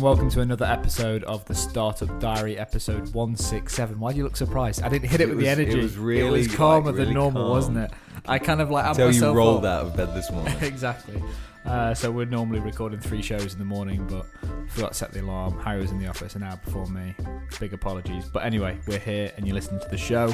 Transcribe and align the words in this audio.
and 0.00 0.04
welcome 0.06 0.30
to 0.30 0.40
another 0.40 0.64
episode 0.64 1.22
of 1.24 1.44
the 1.44 1.54
Startup 1.54 2.18
Diary, 2.20 2.58
episode 2.58 3.12
167. 3.12 4.00
Why 4.00 4.12
do 4.12 4.16
you 4.18 4.24
look 4.24 4.34
surprised? 4.36 4.82
I 4.82 4.88
didn't 4.88 5.10
hit 5.10 5.20
it, 5.20 5.24
It 5.24 5.28
with 5.28 5.36
was- 5.36 5.44
the 5.44 5.50
energy. 5.50 5.78
it 5.78 5.82
was 5.82 5.96
really, 5.98 6.26
it 6.26 6.30
was 6.48 6.54
calmer 6.54 6.86
like, 6.86 6.96
than 6.96 7.12
normal, 7.12 7.42
calm. 7.42 7.50
wasn't 7.50 7.76
it? 7.78 7.90
I 8.26 8.38
kind 8.38 8.60
of 8.60 8.70
like 8.70 8.84
had 8.84 8.90
Until 8.92 9.06
you 9.08 9.12
myself 9.14 9.36
rolled 9.36 9.64
up. 9.64 9.80
out 9.82 9.86
of 9.86 9.96
bed 9.96 10.14
this 10.14 10.30
morning. 10.30 10.54
exactly. 10.62 11.22
Uh, 11.64 11.92
so 11.92 12.10
we're 12.10 12.24
normally 12.24 12.58
recording 12.58 12.98
three 12.98 13.20
shows 13.20 13.52
in 13.52 13.58
the 13.58 13.64
morning, 13.66 14.06
but 14.08 14.24
forgot 14.70 14.92
to 14.92 14.94
set 14.94 15.12
the 15.12 15.20
alarm. 15.20 15.58
Harry 15.60 15.80
was 15.80 15.90
in 15.90 15.98
the 15.98 16.06
office 16.06 16.34
an 16.34 16.42
hour 16.42 16.58
before 16.64 16.86
me. 16.86 17.14
Big 17.60 17.74
apologies. 17.74 18.24
But 18.32 18.44
anyway, 18.46 18.78
we're 18.86 18.98
here 18.98 19.30
and 19.36 19.46
you're 19.46 19.54
listening 19.54 19.80
to 19.80 19.88
the 19.88 19.98
show. 19.98 20.28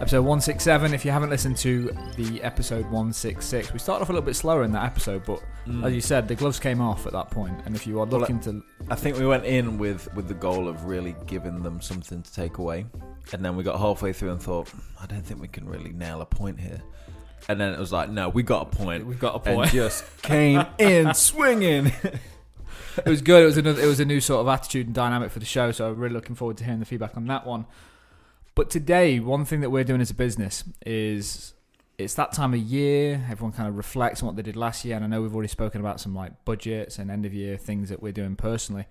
Episode 0.00 0.22
167. 0.22 0.94
If 0.94 1.04
you 1.04 1.10
haven't 1.10 1.28
listened 1.28 1.58
to 1.58 1.94
the 2.16 2.42
episode 2.42 2.84
166, 2.86 3.74
we 3.74 3.78
started 3.78 4.02
off 4.02 4.08
a 4.08 4.12
little 4.12 4.24
bit 4.24 4.36
slower 4.36 4.62
in 4.64 4.72
that 4.72 4.84
episode, 4.84 5.24
but 5.26 5.42
Mm. 5.66 5.84
as 5.84 5.92
you 5.92 6.00
said, 6.00 6.26
the 6.26 6.34
gloves 6.34 6.58
came 6.58 6.80
off 6.80 7.06
at 7.06 7.12
that 7.12 7.30
point. 7.30 7.60
And 7.66 7.76
if 7.76 7.86
you 7.86 8.00
are 8.00 8.06
looking 8.06 8.40
to. 8.40 8.62
I 8.88 8.94
think 8.94 9.18
we 9.18 9.26
went 9.26 9.44
in 9.44 9.76
with 9.76 10.12
with 10.14 10.26
the 10.28 10.34
goal 10.34 10.66
of 10.68 10.86
really 10.86 11.14
giving 11.26 11.62
them 11.62 11.82
something 11.82 12.22
to 12.22 12.32
take 12.32 12.56
away, 12.56 12.86
and 13.34 13.44
then 13.44 13.54
we 13.56 13.62
got 13.62 13.78
halfway 13.78 14.14
through 14.14 14.30
and 14.30 14.42
thought, 14.42 14.70
I 15.00 15.04
don't 15.04 15.20
think 15.20 15.38
we 15.42 15.48
can 15.48 15.68
really 15.68 15.92
nail 15.92 16.22
a 16.22 16.26
point 16.26 16.58
here. 16.58 16.80
And 17.48 17.60
then 17.60 17.72
it 17.72 17.78
was 17.78 17.92
like, 17.92 18.10
no, 18.10 18.28
we 18.28 18.42
got 18.42 18.62
a 18.72 18.76
point, 18.76 19.06
We've 19.06 19.18
got 19.18 19.34
a 19.44 19.48
and 19.48 19.56
point. 19.56 19.70
just 19.70 20.04
came 20.22 20.64
in 20.78 21.14
swinging. 21.14 21.86
it 21.86 23.06
was 23.06 23.22
good. 23.22 23.42
It 23.42 23.46
was 23.46 23.56
another. 23.56 23.82
It 23.82 23.86
was 23.86 24.00
a 24.00 24.04
new 24.04 24.20
sort 24.20 24.40
of 24.40 24.48
attitude 24.48 24.86
and 24.86 24.94
dynamic 24.94 25.30
for 25.30 25.38
the 25.38 25.44
show. 25.46 25.72
So 25.72 25.88
I'm 25.90 25.98
really 25.98 26.14
looking 26.14 26.36
forward 26.36 26.56
to 26.58 26.64
hearing 26.64 26.80
the 26.80 26.86
feedback 26.86 27.16
on 27.16 27.26
that 27.26 27.46
one. 27.46 27.66
But 28.54 28.68
today, 28.70 29.20
one 29.20 29.44
thing 29.44 29.60
that 29.60 29.70
we're 29.70 29.84
doing 29.84 30.00
as 30.00 30.10
a 30.10 30.14
business 30.14 30.64
is 30.84 31.54
it's 31.98 32.14
that 32.14 32.32
time 32.32 32.52
of 32.54 32.60
year. 32.60 33.24
Everyone 33.30 33.52
kind 33.52 33.68
of 33.68 33.76
reflects 33.76 34.22
on 34.22 34.26
what 34.26 34.36
they 34.36 34.42
did 34.42 34.56
last 34.56 34.84
year, 34.84 34.96
and 34.96 35.04
I 35.04 35.08
know 35.08 35.22
we've 35.22 35.34
already 35.34 35.48
spoken 35.48 35.80
about 35.80 36.00
some 36.00 36.14
like 36.14 36.44
budgets 36.44 36.98
and 36.98 37.10
end 37.10 37.24
of 37.26 37.32
year 37.34 37.56
things 37.56 37.88
that 37.90 38.02
we're 38.02 38.12
doing 38.12 38.36
personally 38.36 38.86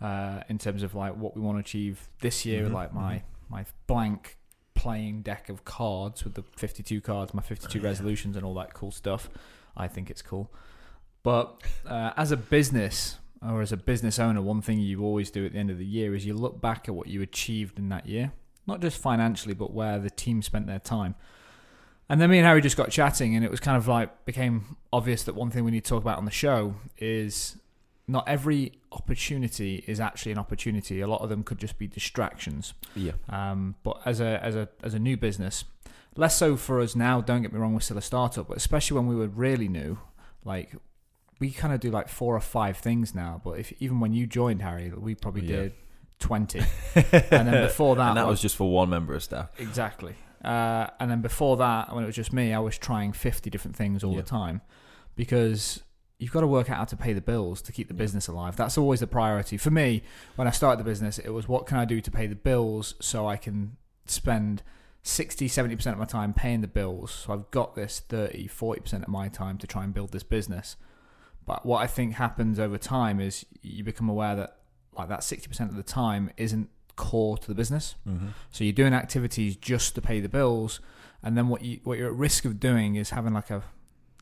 uh, 0.00 0.40
in 0.48 0.58
terms 0.58 0.82
of 0.82 0.94
like 0.94 1.16
what 1.16 1.34
we 1.36 1.42
want 1.42 1.56
to 1.56 1.60
achieve 1.60 2.08
this 2.20 2.46
year. 2.46 2.66
Mhm, 2.68 2.72
Like 2.72 2.94
my 2.94 3.22
my 3.48 3.64
blank 3.86 4.36
playing 4.80 5.20
deck 5.20 5.50
of 5.50 5.62
cards 5.66 6.24
with 6.24 6.32
the 6.32 6.42
52 6.56 7.02
cards, 7.02 7.34
my 7.34 7.42
52 7.42 7.80
resolutions, 7.82 8.34
and 8.34 8.46
all 8.46 8.54
that 8.54 8.72
cool 8.72 8.90
stuff. 8.90 9.28
I 9.76 9.88
think 9.88 10.10
it's 10.10 10.22
cool. 10.22 10.50
But 11.22 11.60
uh, 11.86 12.12
as 12.16 12.32
a 12.32 12.36
business 12.38 13.18
or 13.46 13.60
as 13.60 13.72
a 13.72 13.76
business 13.76 14.18
owner, 14.18 14.40
one 14.40 14.62
thing 14.62 14.78
you 14.80 15.04
always 15.04 15.30
do 15.30 15.44
at 15.44 15.52
the 15.52 15.58
end 15.58 15.70
of 15.70 15.76
the 15.76 15.84
year 15.84 16.14
is 16.14 16.24
you 16.24 16.32
look 16.32 16.62
back 16.62 16.88
at 16.88 16.94
what 16.94 17.08
you 17.08 17.20
achieved 17.20 17.78
in 17.78 17.90
that 17.90 18.06
year, 18.06 18.32
not 18.66 18.80
just 18.80 18.96
financially, 18.96 19.52
but 19.52 19.70
where 19.70 19.98
the 19.98 20.08
team 20.08 20.40
spent 20.40 20.66
their 20.66 20.78
time. 20.78 21.14
And 22.08 22.18
then 22.18 22.30
me 22.30 22.38
and 22.38 22.46
Harry 22.46 22.62
just 22.62 22.78
got 22.78 22.90
chatting, 22.90 23.36
and 23.36 23.44
it 23.44 23.50
was 23.50 23.60
kind 23.60 23.76
of 23.76 23.86
like 23.86 24.24
became 24.24 24.76
obvious 24.94 25.24
that 25.24 25.34
one 25.34 25.50
thing 25.50 25.62
we 25.62 25.72
need 25.72 25.84
to 25.84 25.90
talk 25.90 26.02
about 26.02 26.16
on 26.16 26.24
the 26.24 26.30
show 26.30 26.74
is 26.96 27.56
not 28.10 28.28
every 28.28 28.72
opportunity 28.92 29.84
is 29.86 30.00
actually 30.00 30.32
an 30.32 30.38
opportunity. 30.38 31.00
A 31.00 31.06
lot 31.06 31.20
of 31.22 31.28
them 31.28 31.42
could 31.42 31.58
just 31.58 31.78
be 31.78 31.86
distractions. 31.86 32.74
yeah, 32.96 33.12
Um, 33.28 33.74
but 33.82 34.00
as 34.04 34.20
a 34.20 34.42
as 34.44 34.56
a 34.56 34.68
as 34.82 34.94
a 34.94 34.98
new 34.98 35.16
business, 35.16 35.64
less 36.16 36.36
so 36.36 36.56
for 36.56 36.80
us 36.80 36.94
now. 36.96 37.20
Don't 37.20 37.42
get 37.42 37.52
me 37.52 37.58
wrong, 37.58 37.72
we're 37.74 37.80
still 37.80 37.98
a 37.98 38.02
startup, 38.02 38.48
but 38.48 38.56
especially 38.56 38.96
when 38.96 39.06
we 39.06 39.14
were 39.16 39.28
really 39.28 39.68
new, 39.68 39.98
like 40.44 40.74
we 41.38 41.50
kind 41.50 41.72
of 41.72 41.80
do 41.80 41.90
like 41.90 42.08
four 42.08 42.34
or 42.36 42.40
five 42.40 42.76
things 42.78 43.14
now. 43.14 43.40
But 43.44 43.58
if 43.58 43.72
even 43.80 44.00
when 44.00 44.12
you 44.12 44.26
joined, 44.26 44.60
Harry, 44.62 44.90
we 44.90 45.14
probably 45.14 45.46
Yeah. 45.46 45.56
did 45.62 45.72
twenty, 46.18 46.60
and 46.94 47.48
then 47.48 47.62
before 47.66 47.96
that, 47.96 48.08
and 48.08 48.16
that 48.18 48.26
was- 48.26 48.34
was 48.34 48.42
just 48.42 48.56
for 48.56 48.70
one 48.70 48.90
member 48.90 49.14
of 49.14 49.22
staff. 49.22 49.48
Exactly. 49.58 50.14
Uh, 50.44 50.86
and 50.98 51.10
then 51.10 51.20
before 51.20 51.56
that, 51.58 51.94
when 51.94 52.02
it 52.02 52.06
was 52.06 52.16
just 52.16 52.32
me, 52.32 52.52
I 52.54 52.58
was 52.60 52.78
trying 52.78 53.12
50 53.12 53.50
different 53.50 53.76
things 53.76 54.02
all 54.02 54.12
Yeah. 54.14 54.22
the 54.22 54.26
time 54.26 54.62
because 55.14 55.82
you've 56.20 56.30
got 56.32 56.42
to 56.42 56.46
work 56.46 56.70
out 56.70 56.76
how 56.76 56.84
to 56.84 56.96
pay 56.96 57.12
the 57.12 57.20
bills 57.20 57.60
to 57.62 57.72
keep 57.72 57.88
the 57.88 57.94
Yeah. 57.94 57.98
business 57.98 58.28
alive. 58.28 58.54
That's 58.54 58.78
always 58.78 59.00
the 59.00 59.06
priority. 59.06 59.56
For 59.56 59.70
me, 59.70 60.02
when 60.36 60.46
I 60.46 60.50
started 60.52 60.78
the 60.78 60.88
business, 60.88 61.18
it 61.18 61.30
was 61.30 61.48
what 61.48 61.66
can 61.66 61.76
I 61.78 61.84
do 61.84 62.00
to 62.00 62.10
pay 62.10 62.26
the 62.28 62.36
bills 62.36 62.94
so 63.00 63.26
I 63.26 63.36
can 63.36 63.76
spend 64.06 64.62
60, 65.02 65.48
70% 65.48 65.92
of 65.92 65.98
my 65.98 66.04
time 66.04 66.34
paying 66.34 66.60
the 66.60 66.68
bills. 66.68 67.10
So 67.10 67.32
I've 67.32 67.50
got 67.50 67.74
this 67.74 68.00
30, 68.00 68.48
40% 68.48 69.02
of 69.02 69.08
my 69.08 69.28
time 69.28 69.56
to 69.58 69.66
try 69.66 69.82
and 69.82 69.94
build 69.94 70.12
this 70.12 70.22
business. 70.22 70.76
But 71.46 71.64
what 71.64 71.78
I 71.82 71.86
think 71.86 72.14
happens 72.14 72.60
over 72.60 72.76
time 72.78 73.18
is 73.18 73.46
you 73.62 73.82
become 73.82 74.08
aware 74.08 74.36
that 74.36 74.56
like 74.96 75.08
that 75.08 75.20
60% 75.20 75.60
of 75.70 75.76
the 75.76 75.82
time 75.82 76.30
isn't 76.36 76.68
core 76.96 77.38
to 77.38 77.48
the 77.48 77.54
business. 77.54 77.94
Mm-hmm. 78.06 78.28
So 78.50 78.62
you're 78.64 78.74
doing 78.74 78.92
activities 78.92 79.56
just 79.56 79.94
to 79.94 80.02
pay 80.02 80.20
the 80.20 80.28
bills, 80.28 80.80
and 81.22 81.36
then 81.38 81.48
what 81.48 81.62
you 81.62 81.80
what 81.84 81.96
you're 81.96 82.08
at 82.10 82.14
risk 82.14 82.44
of 82.44 82.60
doing 82.60 82.96
is 82.96 83.10
having 83.10 83.32
like 83.32 83.48
a 83.50 83.62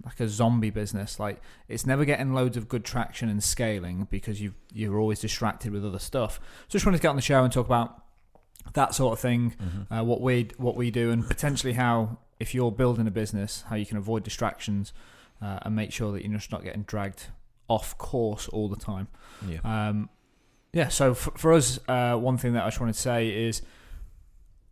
like 0.05 0.21
a 0.21 0.29
zombie 0.29 0.71
business. 0.71 1.19
Like 1.19 1.41
it's 1.69 1.87
never 1.87 2.05
getting 2.05 2.33
loads 2.35 2.57
of 2.57 2.69
good 2.69 2.85
traction 2.85 3.29
and 3.29 3.43
scaling 3.43 4.07
because 4.11 4.41
you 4.41 4.55
you're 4.73 4.99
always 4.99 5.21
distracted 5.21 5.73
with 5.73 5.85
other 5.85 5.99
stuff. 5.99 6.41
So 6.69 6.73
just 6.73 6.87
wanted 6.87 6.99
to 6.99 7.03
get 7.03 7.09
on 7.09 7.17
the 7.17 7.23
show 7.23 7.43
and 7.45 7.53
talk 7.53 7.67
about 7.67 8.03
that 8.75 8.95
sort 8.95 9.13
of 9.15 9.21
thing, 9.21 9.55
Mm-hmm. 9.63 9.93
uh, 9.95 10.03
what 10.05 10.21
we 10.21 10.51
what 10.59 10.77
we 10.77 10.91
do, 10.91 11.11
and 11.11 11.27
potentially 11.27 11.73
how 11.75 12.19
if 12.39 12.55
you're 12.55 12.71
building 12.73 13.07
a 13.07 13.11
business, 13.11 13.65
how 13.69 13.77
you 13.77 13.87
can 13.87 13.97
avoid 13.97 14.23
distractions 14.23 14.93
uh, 15.43 15.59
and 15.63 15.75
make 15.75 15.91
sure 15.93 16.13
that 16.13 16.23
you're 16.25 16.33
just 16.33 16.53
not 16.53 16.63
getting 16.63 16.83
dragged 16.83 17.27
off 17.69 17.99
course 17.99 18.49
all 18.49 18.69
the 18.69 18.77
time. 18.77 19.09
yeah. 19.47 19.59
Um, 19.89 20.09
yeah, 20.73 20.89
so 20.89 21.15
for, 21.15 21.31
for 21.33 21.53
us, 21.55 21.79
uh, 21.89 22.15
one 22.17 22.37
thing 22.37 22.53
that 22.53 22.63
I 22.63 22.69
just 22.69 22.79
wanted 22.79 22.93
to 22.95 23.01
say 23.01 23.29
is 23.31 23.63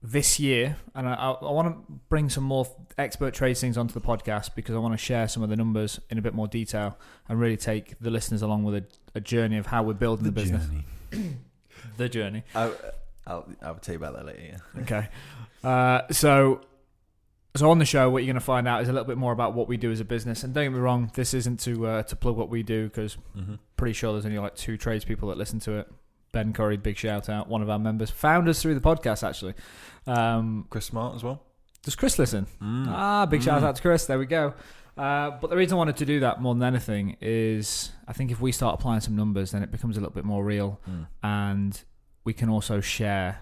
this 0.06 0.38
year, 0.38 0.76
and 0.94 1.08
I, 1.08 1.14
I, 1.14 1.30
I 1.32 1.50
want 1.52 1.68
to 1.88 1.92
bring 2.08 2.30
some 2.30 2.44
more 2.44 2.66
expert 2.96 3.34
trade 3.34 3.56
things 3.58 3.76
onto 3.76 3.92
the 3.92 4.00
podcast 4.00 4.54
because 4.54 4.74
I 4.74 4.78
want 4.78 4.94
to 4.94 4.98
share 4.98 5.26
some 5.28 5.42
of 5.42 5.48
the 5.50 5.56
numbers 5.56 5.98
in 6.10 6.16
a 6.18 6.22
bit 6.22 6.32
more 6.32 6.46
detail 6.46 6.96
and 7.28 7.40
really 7.40 7.56
take 7.56 7.98
the 8.00 8.10
listeners 8.10 8.40
along 8.42 8.64
with 8.64 8.76
a, 8.76 8.84
a 9.16 9.20
journey 9.20 9.58
of 9.58 9.66
how 9.66 9.82
we're 9.82 9.94
building 9.94 10.24
the, 10.24 10.32
business. 10.32 10.66
The 11.98 12.08
journey. 12.08 12.42
I, 12.54 12.72
I'll, 13.26 13.48
I'll 13.62 13.74
tell 13.76 13.94
you 13.94 13.98
about 13.98 14.14
that 14.16 14.26
later. 14.26 14.58
Yeah. 14.76 14.82
Okay. 14.82 15.08
Uh, 15.64 16.02
so, 16.12 16.60
so 17.56 17.70
on 17.70 17.78
the 17.78 17.84
show, 17.84 18.08
what 18.10 18.22
you're 18.22 18.32
going 18.32 18.40
to 18.40 18.44
find 18.44 18.68
out 18.68 18.82
is 18.82 18.88
a 18.88 18.92
little 18.92 19.06
bit 19.06 19.16
more 19.18 19.32
about 19.32 19.54
what 19.54 19.66
we 19.68 19.76
do 19.76 19.90
as 19.90 20.00
a 20.00 20.04
business. 20.04 20.42
And 20.44 20.52
don't 20.54 20.64
get 20.64 20.72
me 20.72 20.78
wrong, 20.78 21.10
this 21.14 21.32
isn't 21.34 21.58
to 21.60 21.86
uh, 21.86 22.02
to 22.04 22.16
plug 22.16 22.36
what 22.36 22.48
we 22.50 22.62
do 22.62 22.88
because 22.88 23.16
Mm-hmm. 23.36 23.54
pretty 23.76 23.92
sure 23.94 24.12
there's 24.12 24.26
only 24.26 24.38
like 24.38 24.54
two 24.56 24.76
tradespeople 24.76 25.28
that 25.30 25.38
listen 25.38 25.58
to 25.60 25.78
it. 25.78 25.90
Ben 26.36 26.52
Curry, 26.52 26.76
big 26.76 26.98
shout 26.98 27.30
out, 27.30 27.48
one 27.48 27.62
of 27.62 27.70
our 27.70 27.78
members, 27.78 28.10
found 28.10 28.46
us 28.46 28.60
through 28.60 28.74
the 28.74 28.80
podcast 28.80 29.26
actually. 29.26 29.54
Um, 30.06 30.66
Chris 30.68 30.84
Smart 30.84 31.14
as 31.16 31.24
well. 31.24 31.42
does 31.82 31.94
Chris 31.96 32.18
listen? 32.18 32.46
Mm. 32.60 32.86
Ah, 32.88 33.24
big 33.24 33.42
shout 33.42 33.62
Mm. 33.62 33.64
out 33.66 33.76
to 33.76 33.80
Chris. 33.82 34.04
There 34.04 34.18
we 34.18 34.26
go. 34.26 34.52
Uh, 34.98 35.30
but 35.40 35.48
the 35.48 35.56
reason 35.56 35.76
I 35.76 35.78
wanted 35.78 35.96
to 35.96 36.04
do 36.04 36.20
that 36.20 36.42
more 36.42 36.52
than 36.54 36.62
anything 36.62 37.16
is 37.22 37.92
I 38.06 38.12
think 38.12 38.30
if 38.30 38.38
we 38.40 38.52
start 38.52 38.74
applying 38.78 39.00
some 39.00 39.16
numbers, 39.16 39.52
then 39.52 39.62
it 39.62 39.70
becomes 39.70 39.96
a 39.96 40.00
little 40.00 40.12
bit 40.14 40.24
more 40.26 40.44
real, 40.44 40.78
Mm. 40.86 41.06
and 41.22 41.84
we 42.24 42.34
can 42.34 42.50
also 42.50 42.80
share 42.82 43.38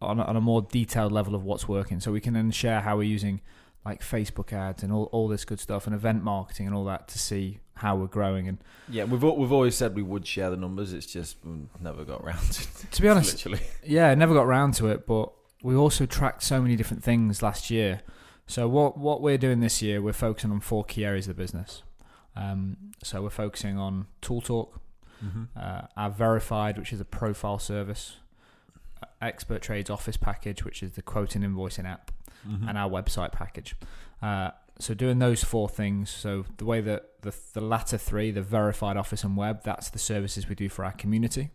on 0.00 0.18
a, 0.18 0.22
on 0.22 0.34
a 0.36 0.40
more 0.40 0.62
detailed 0.62 1.12
level 1.12 1.34
of 1.34 1.44
what's 1.44 1.68
working. 1.68 2.00
So 2.00 2.10
we 2.10 2.20
can 2.22 2.32
then 2.32 2.50
share 2.52 2.80
how 2.80 2.96
we're 2.96 3.02
using 3.18 3.42
like 3.84 4.00
Facebook 4.02 4.50
ads 4.52 4.82
and 4.82 4.90
all, 4.92 5.04
all 5.12 5.28
this 5.28 5.44
good 5.44 5.60
stuff 5.60 5.86
and 5.86 5.94
event 5.94 6.22
marketing 6.24 6.66
and 6.66 6.74
all 6.74 6.84
that 6.86 7.06
to 7.08 7.18
see 7.18 7.58
how 7.80 7.96
we're 7.96 8.06
growing. 8.06 8.48
And 8.48 8.58
Yeah, 8.88 9.04
we've 9.04 9.22
we've 9.22 9.52
always 9.52 9.74
said 9.74 9.94
we 9.94 10.02
would 10.02 10.26
share 10.26 10.50
the 10.50 10.56
numbers. 10.56 10.92
It's 10.92 11.06
just 11.06 11.36
we 11.44 11.52
never 11.80 12.04
got 12.04 12.24
round 12.24 12.40
to 12.52 12.62
it. 12.62 12.68
to 12.92 13.02
be 13.02 13.08
honest, 13.08 13.32
Literally. 13.46 13.60
Yeah, 13.84 14.14
never 14.14 14.34
got 14.34 14.46
round 14.46 14.74
to 14.74 14.86
it, 14.88 15.06
but 15.06 15.32
we 15.62 15.74
also 15.74 16.06
tracked 16.06 16.42
so 16.42 16.60
many 16.62 16.76
different 16.76 17.02
things 17.04 17.42
last 17.42 17.70
year. 17.70 18.00
So 18.46 18.66
what 18.68 18.96
what 18.98 19.20
we're 19.22 19.38
doing 19.38 19.60
this 19.60 19.80
year, 19.82 20.00
we're 20.02 20.12
focusing 20.12 20.50
on 20.50 20.60
four 20.60 20.84
key 20.84 21.04
areas 21.04 21.28
of 21.28 21.36
the 21.36 21.42
business. 21.42 21.82
Um, 22.36 22.76
so 23.02 23.22
we're 23.22 23.30
focusing 23.30 23.76
on 23.78 24.06
Tool 24.20 24.40
Talk, 24.40 24.80
Mm-hmm. 25.24 25.44
uh, 25.54 25.82
our 25.98 26.08
Verified, 26.10 26.78
which 26.78 26.92
is 26.94 27.00
a 27.00 27.04
profile 27.04 27.58
service, 27.58 28.16
uh, 29.02 29.06
Expert 29.20 29.60
Trades 29.60 29.90
Office 29.90 30.16
package, 30.16 30.64
which 30.64 30.82
is 30.82 30.92
the 30.92 31.02
quoting 31.02 31.42
invoicing 31.42 31.84
app, 31.84 32.10
Mm-hmm. 32.48 32.68
and 32.68 32.78
our 32.78 32.88
website 32.88 33.32
package. 33.32 33.76
Uh, 34.22 34.50
so 34.78 34.94
doing 34.94 35.18
those 35.18 35.44
four 35.44 35.68
things. 35.68 36.10
So 36.10 36.44
the 36.56 36.64
way 36.64 36.80
that 36.80 37.22
the 37.22 37.34
the 37.52 37.60
latter 37.60 37.98
three, 37.98 38.30
the 38.30 38.42
verified 38.42 38.96
office 38.96 39.24
and 39.24 39.36
web, 39.36 39.62
that's 39.64 39.90
the 39.90 39.98
services 39.98 40.48
we 40.48 40.54
do 40.54 40.68
for 40.68 40.84
our 40.84 40.92
community, 40.92 41.50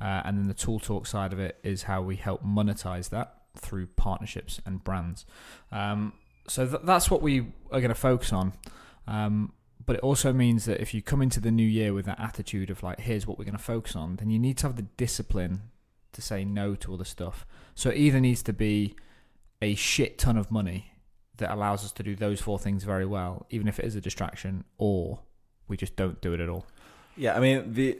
uh, 0.00 0.22
and 0.24 0.38
then 0.38 0.48
the 0.48 0.54
tool 0.54 0.78
talk 0.78 1.06
side 1.06 1.32
of 1.32 1.38
it 1.38 1.58
is 1.62 1.84
how 1.84 2.02
we 2.02 2.16
help 2.16 2.44
monetize 2.44 3.10
that 3.10 3.34
through 3.56 3.86
partnerships 3.86 4.60
and 4.66 4.82
brands. 4.84 5.24
Um, 5.72 6.12
so 6.48 6.66
th- 6.66 6.82
that's 6.84 7.10
what 7.10 7.22
we 7.22 7.40
are 7.70 7.80
going 7.80 7.88
to 7.88 7.94
focus 7.94 8.32
on. 8.32 8.52
Um, 9.06 9.52
but 9.86 9.96
it 9.96 10.02
also 10.02 10.32
means 10.32 10.64
that 10.64 10.80
if 10.80 10.94
you 10.94 11.02
come 11.02 11.20
into 11.20 11.40
the 11.40 11.50
new 11.50 11.66
year 11.66 11.92
with 11.92 12.06
that 12.06 12.18
attitude 12.18 12.70
of 12.70 12.82
like, 12.82 13.00
here's 13.00 13.26
what 13.26 13.38
we're 13.38 13.44
going 13.44 13.56
to 13.56 13.62
focus 13.62 13.94
on, 13.94 14.16
then 14.16 14.30
you 14.30 14.38
need 14.38 14.56
to 14.58 14.66
have 14.66 14.76
the 14.76 14.82
discipline 14.82 15.62
to 16.12 16.22
say 16.22 16.44
no 16.44 16.74
to 16.76 16.90
all 16.90 16.96
the 16.96 17.04
stuff. 17.04 17.46
So 17.74 17.90
it 17.90 17.96
either 17.96 18.20
needs 18.20 18.42
to 18.44 18.52
be 18.52 18.96
a 19.60 19.74
shit 19.74 20.18
ton 20.18 20.36
of 20.36 20.50
money 20.50 20.93
that 21.38 21.52
allows 21.52 21.84
us 21.84 21.92
to 21.92 22.02
do 22.02 22.14
those 22.14 22.40
four 22.40 22.58
things 22.58 22.84
very 22.84 23.06
well, 23.06 23.46
even 23.50 23.66
if 23.68 23.78
it 23.78 23.84
is 23.84 23.96
a 23.96 24.00
distraction, 24.00 24.64
or 24.78 25.20
we 25.68 25.76
just 25.76 25.96
don't 25.96 26.20
do 26.20 26.32
it 26.34 26.40
at 26.40 26.48
all. 26.48 26.66
Yeah, 27.16 27.36
I 27.36 27.40
mean 27.40 27.72
the 27.74 27.98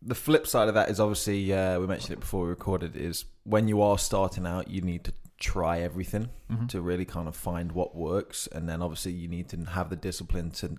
the 0.00 0.14
flip 0.14 0.46
side 0.46 0.68
of 0.68 0.74
that 0.74 0.90
is 0.90 1.00
obviously 1.00 1.52
uh, 1.52 1.78
we 1.80 1.86
mentioned 1.86 2.12
it 2.12 2.20
before 2.20 2.42
we 2.44 2.48
recorded 2.50 2.96
is 2.96 3.24
when 3.44 3.66
you 3.68 3.82
are 3.82 3.98
starting 3.98 4.46
out, 4.46 4.68
you 4.70 4.80
need 4.80 5.02
to 5.04 5.12
try 5.40 5.80
everything 5.80 6.28
Mhm. 6.50 6.68
to 6.68 6.80
really 6.80 7.04
kind 7.04 7.28
of 7.28 7.36
find 7.36 7.72
what 7.72 7.94
works, 7.94 8.46
and 8.52 8.68
then 8.68 8.82
obviously 8.82 9.12
you 9.12 9.28
need 9.28 9.48
to 9.50 9.56
have 9.64 9.90
the 9.90 9.96
discipline 9.96 10.50
to 10.52 10.76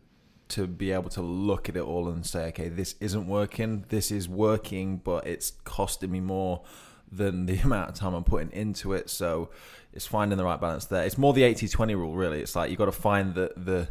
to 0.50 0.66
be 0.66 0.92
able 0.92 1.10
to 1.12 1.22
look 1.22 1.70
at 1.70 1.76
it 1.78 1.82
all 1.84 2.10
and 2.10 2.26
say, 2.26 2.48
okay, 2.48 2.70
this 2.70 2.96
isn't 3.00 3.28
working. 3.28 3.86
This 3.90 4.10
is 4.10 4.28
working, 4.28 4.98
but 4.98 5.28
it's 5.28 5.52
costing 5.64 6.10
me 6.12 6.22
more 6.22 6.64
than 7.12 7.46
the 7.46 7.58
amount 7.64 7.90
of 7.90 7.96
time 7.96 8.14
I'm 8.14 8.24
putting 8.24 8.52
into 8.52 8.94
it. 8.94 9.10
So 9.10 9.50
it's 9.94 10.06
finding 10.06 10.38
the 10.38 10.44
right 10.46 10.60
balance 10.62 10.86
there. 10.86 11.04
It's 11.06 11.18
more 11.18 11.34
the 11.34 11.42
80-20 11.42 11.96
rule, 11.96 12.16
really. 12.16 12.40
It's 12.42 12.56
like 12.56 12.70
you've 12.70 12.80
got 12.80 12.86
to 12.86 12.92
find 12.92 13.34
the 13.36 13.52
the 13.58 13.88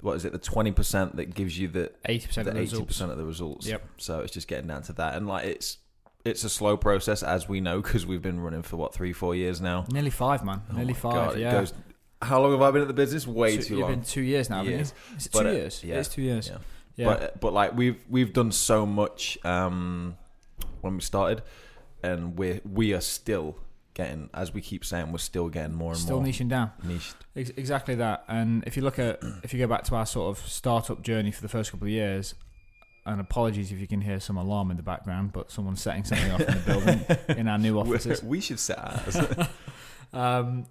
what 0.00 0.16
is 0.16 0.24
it, 0.26 0.32
the 0.32 0.38
twenty 0.38 0.70
percent 0.70 1.16
that 1.16 1.34
gives 1.34 1.58
you 1.58 1.66
the 1.68 1.90
Eighty 2.04 2.26
percent 2.26 2.44
the 2.44 2.50
of 2.50 2.56
the 2.56 2.62
eighty 2.62 2.72
results. 2.72 3.00
of 3.00 3.16
the 3.16 3.24
results. 3.24 3.66
Yep. 3.66 3.82
So 3.96 4.20
it's 4.20 4.32
just 4.32 4.48
getting 4.48 4.66
down 4.66 4.82
to 4.82 4.92
that, 4.94 5.14
and 5.14 5.26
like 5.26 5.46
it's 5.46 5.78
it's 6.26 6.44
a 6.44 6.50
slow 6.50 6.76
process 6.76 7.22
as 7.22 7.48
we 7.48 7.60
know 7.60 7.80
because 7.80 8.04
we've 8.04 8.20
been 8.20 8.40
running 8.40 8.62
for 8.62 8.76
what 8.76 8.92
three 8.92 9.12
four 9.14 9.34
years 9.34 9.60
now. 9.62 9.86
Nearly 9.90 10.10
five, 10.10 10.44
man. 10.44 10.60
Oh 10.70 10.76
Nearly 10.76 10.92
five. 10.94 11.30
God, 11.30 11.38
yeah. 11.38 11.52
goes- 11.52 11.72
how 12.20 12.40
long 12.40 12.52
have 12.52 12.62
I 12.62 12.70
been 12.70 12.80
at 12.82 12.88
the 12.88 12.94
business? 12.94 13.26
Way 13.26 13.56
Two- 13.56 13.62
too 13.62 13.74
You've 13.76 13.82
long. 13.82 13.90
been 13.96 14.02
two 14.04 14.22
years 14.22 14.48
now, 14.48 14.58
haven't 14.58 14.72
Years. 14.72 14.94
you? 15.10 15.16
Is 15.16 15.26
it 15.26 15.32
But, 15.32 15.42
two 15.42 15.48
uh, 15.48 15.52
years? 15.52 15.84
yeah. 15.84 15.94
It's 16.00 16.08
two 16.08 16.22
years. 16.22 16.48
Yeah. 16.48 16.56
Yeah. 16.96 17.04
But 17.06 17.40
but 17.40 17.52
like 17.52 17.74
we've 17.76 18.02
we've 18.08 18.32
done 18.32 18.52
so 18.52 18.84
much 18.86 19.36
um, 19.44 20.16
when 20.82 20.94
we 20.94 21.00
started, 21.00 21.42
and 22.04 22.38
we 22.38 22.60
we 22.80 22.92
are 22.94 23.00
still 23.00 23.56
getting, 23.94 24.28
as 24.34 24.52
we 24.52 24.60
keep 24.60 24.84
saying, 24.84 25.12
we're 25.12 25.18
still 25.18 25.48
getting 25.48 25.74
more 25.74 25.92
and 25.92 26.00
Still 26.00 26.20
more 26.20 26.26
niching 26.28 26.48
down. 26.48 26.72
niched. 26.82 27.14
Ex- 27.36 27.52
exactly 27.56 27.94
that. 27.96 28.24
And 28.28 28.64
if 28.66 28.76
you 28.76 28.82
look 28.82 28.98
at, 28.98 29.20
if 29.44 29.52
you 29.54 29.58
go 29.60 29.68
back 29.68 29.84
to 29.84 29.94
our 29.94 30.06
sort 30.06 30.36
of 30.36 30.44
startup 30.48 31.02
journey 31.02 31.30
for 31.30 31.42
the 31.42 31.48
first 31.48 31.70
couple 31.70 31.86
of 31.86 31.92
years, 31.92 32.34
and 33.06 33.20
apologies 33.20 33.70
if 33.70 33.78
you 33.78 33.86
can 33.86 34.00
hear 34.00 34.18
some 34.18 34.36
alarm 34.36 34.70
in 34.72 34.76
the 34.76 34.82
background, 34.82 35.32
but 35.32 35.50
someone's 35.52 35.80
setting 35.80 36.02
something 36.04 36.30
off 36.32 36.40
in 36.40 36.54
the 36.54 36.62
building 36.66 37.00
in 37.38 37.46
our 37.48 37.58
new 37.58 37.78
offices. 37.78 38.22
we 38.22 38.40
should 38.40 38.58
set 38.58 38.78
ours. 38.78 39.16
Um, 40.12 40.66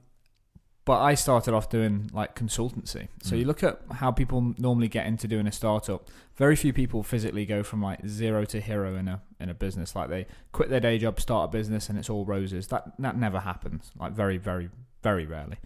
but 0.85 1.00
I 1.01 1.15
started 1.15 1.53
off 1.53 1.69
doing 1.69 2.09
like 2.13 2.35
consultancy. 2.35 3.07
So 3.21 3.35
Mm. 3.35 3.39
you 3.39 3.45
look 3.45 3.63
at 3.63 3.80
how 3.91 4.12
people 4.12 4.53
normally 4.57 4.88
get 4.89 5.06
into 5.06 5.27
doing 5.27 5.47
a 5.47 5.51
startup. 5.51 6.09
Very 6.35 6.56
few 6.56 6.74
people 6.74 7.03
physically 7.03 7.45
go 7.45 7.63
from 7.63 7.81
like 7.81 8.06
zero 8.07 8.44
to 8.45 8.59
hero 8.59 8.95
in 8.95 9.07
a 9.07 9.21
in 9.44 9.50
a 9.50 9.54
business. 9.54 9.95
Like 9.95 10.10
they 10.10 10.25
quit 10.51 10.69
their 10.69 10.80
day 10.80 10.98
job, 10.98 11.19
start 11.19 11.50
a 11.50 11.51
business, 11.51 11.90
and 11.90 12.00
it's 12.00 12.10
all 12.10 12.25
roses. 12.25 12.68
That 12.68 12.94
that 13.00 13.18
never 13.18 13.40
happens. 13.42 13.92
Like 14.00 14.13
very 14.13 14.38
very 14.38 14.69
very 15.04 15.25
rarely. 15.25 15.57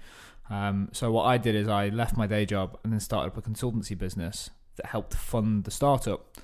Um, 0.49 0.89
so 0.93 1.11
what 1.11 1.23
I 1.23 1.37
did 1.37 1.55
is 1.55 1.67
I 1.67 1.89
left 1.89 2.17
my 2.17 2.25
day 2.27 2.45
job 2.45 2.77
and 2.83 2.91
then 2.93 2.99
started 2.99 3.27
up 3.27 3.37
a 3.37 3.41
consultancy 3.41 3.97
business 3.97 4.49
that 4.77 4.87
helped 4.87 5.13
fund 5.13 5.63
the 5.65 5.71
startup. 5.71 6.37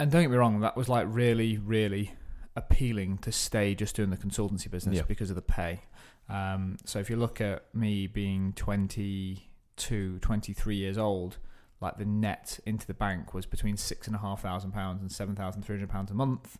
And 0.00 0.10
don't 0.10 0.22
get 0.22 0.30
me 0.30 0.36
wrong, 0.36 0.60
that 0.60 0.76
was 0.76 0.88
like 0.88 1.06
really 1.08 1.58
really 1.58 2.12
appealing 2.56 3.16
to 3.18 3.32
stay 3.32 3.74
just 3.74 3.96
doing 3.96 4.10
the 4.10 4.16
consultancy 4.16 4.70
business 4.70 4.96
Yeah. 4.96 5.02
because 5.08 5.30
of 5.30 5.36
the 5.36 5.42
pay. 5.42 5.80
Um, 6.28 6.76
so 6.84 6.98
if 6.98 7.08
you 7.08 7.16
look 7.16 7.40
at 7.40 7.64
me 7.74 8.06
being 8.06 8.52
22, 8.54 10.18
23 10.18 10.76
years 10.76 10.98
old, 10.98 11.38
like 11.82 11.98
the 11.98 12.04
net 12.06 12.58
into 12.64 12.86
the 12.86 12.94
bank 12.94 13.34
was 13.34 13.44
between 13.44 13.76
six 13.76 14.06
and 14.06 14.16
a 14.16 14.20
half 14.20 14.40
thousand 14.42 14.72
pounds 14.72 15.02
and 15.02 15.10
seven 15.12 15.34
thousand 15.36 15.62
three 15.62 15.76
hundred 15.76 15.90
pounds 15.90 16.10
a 16.10 16.14
month. 16.14 16.56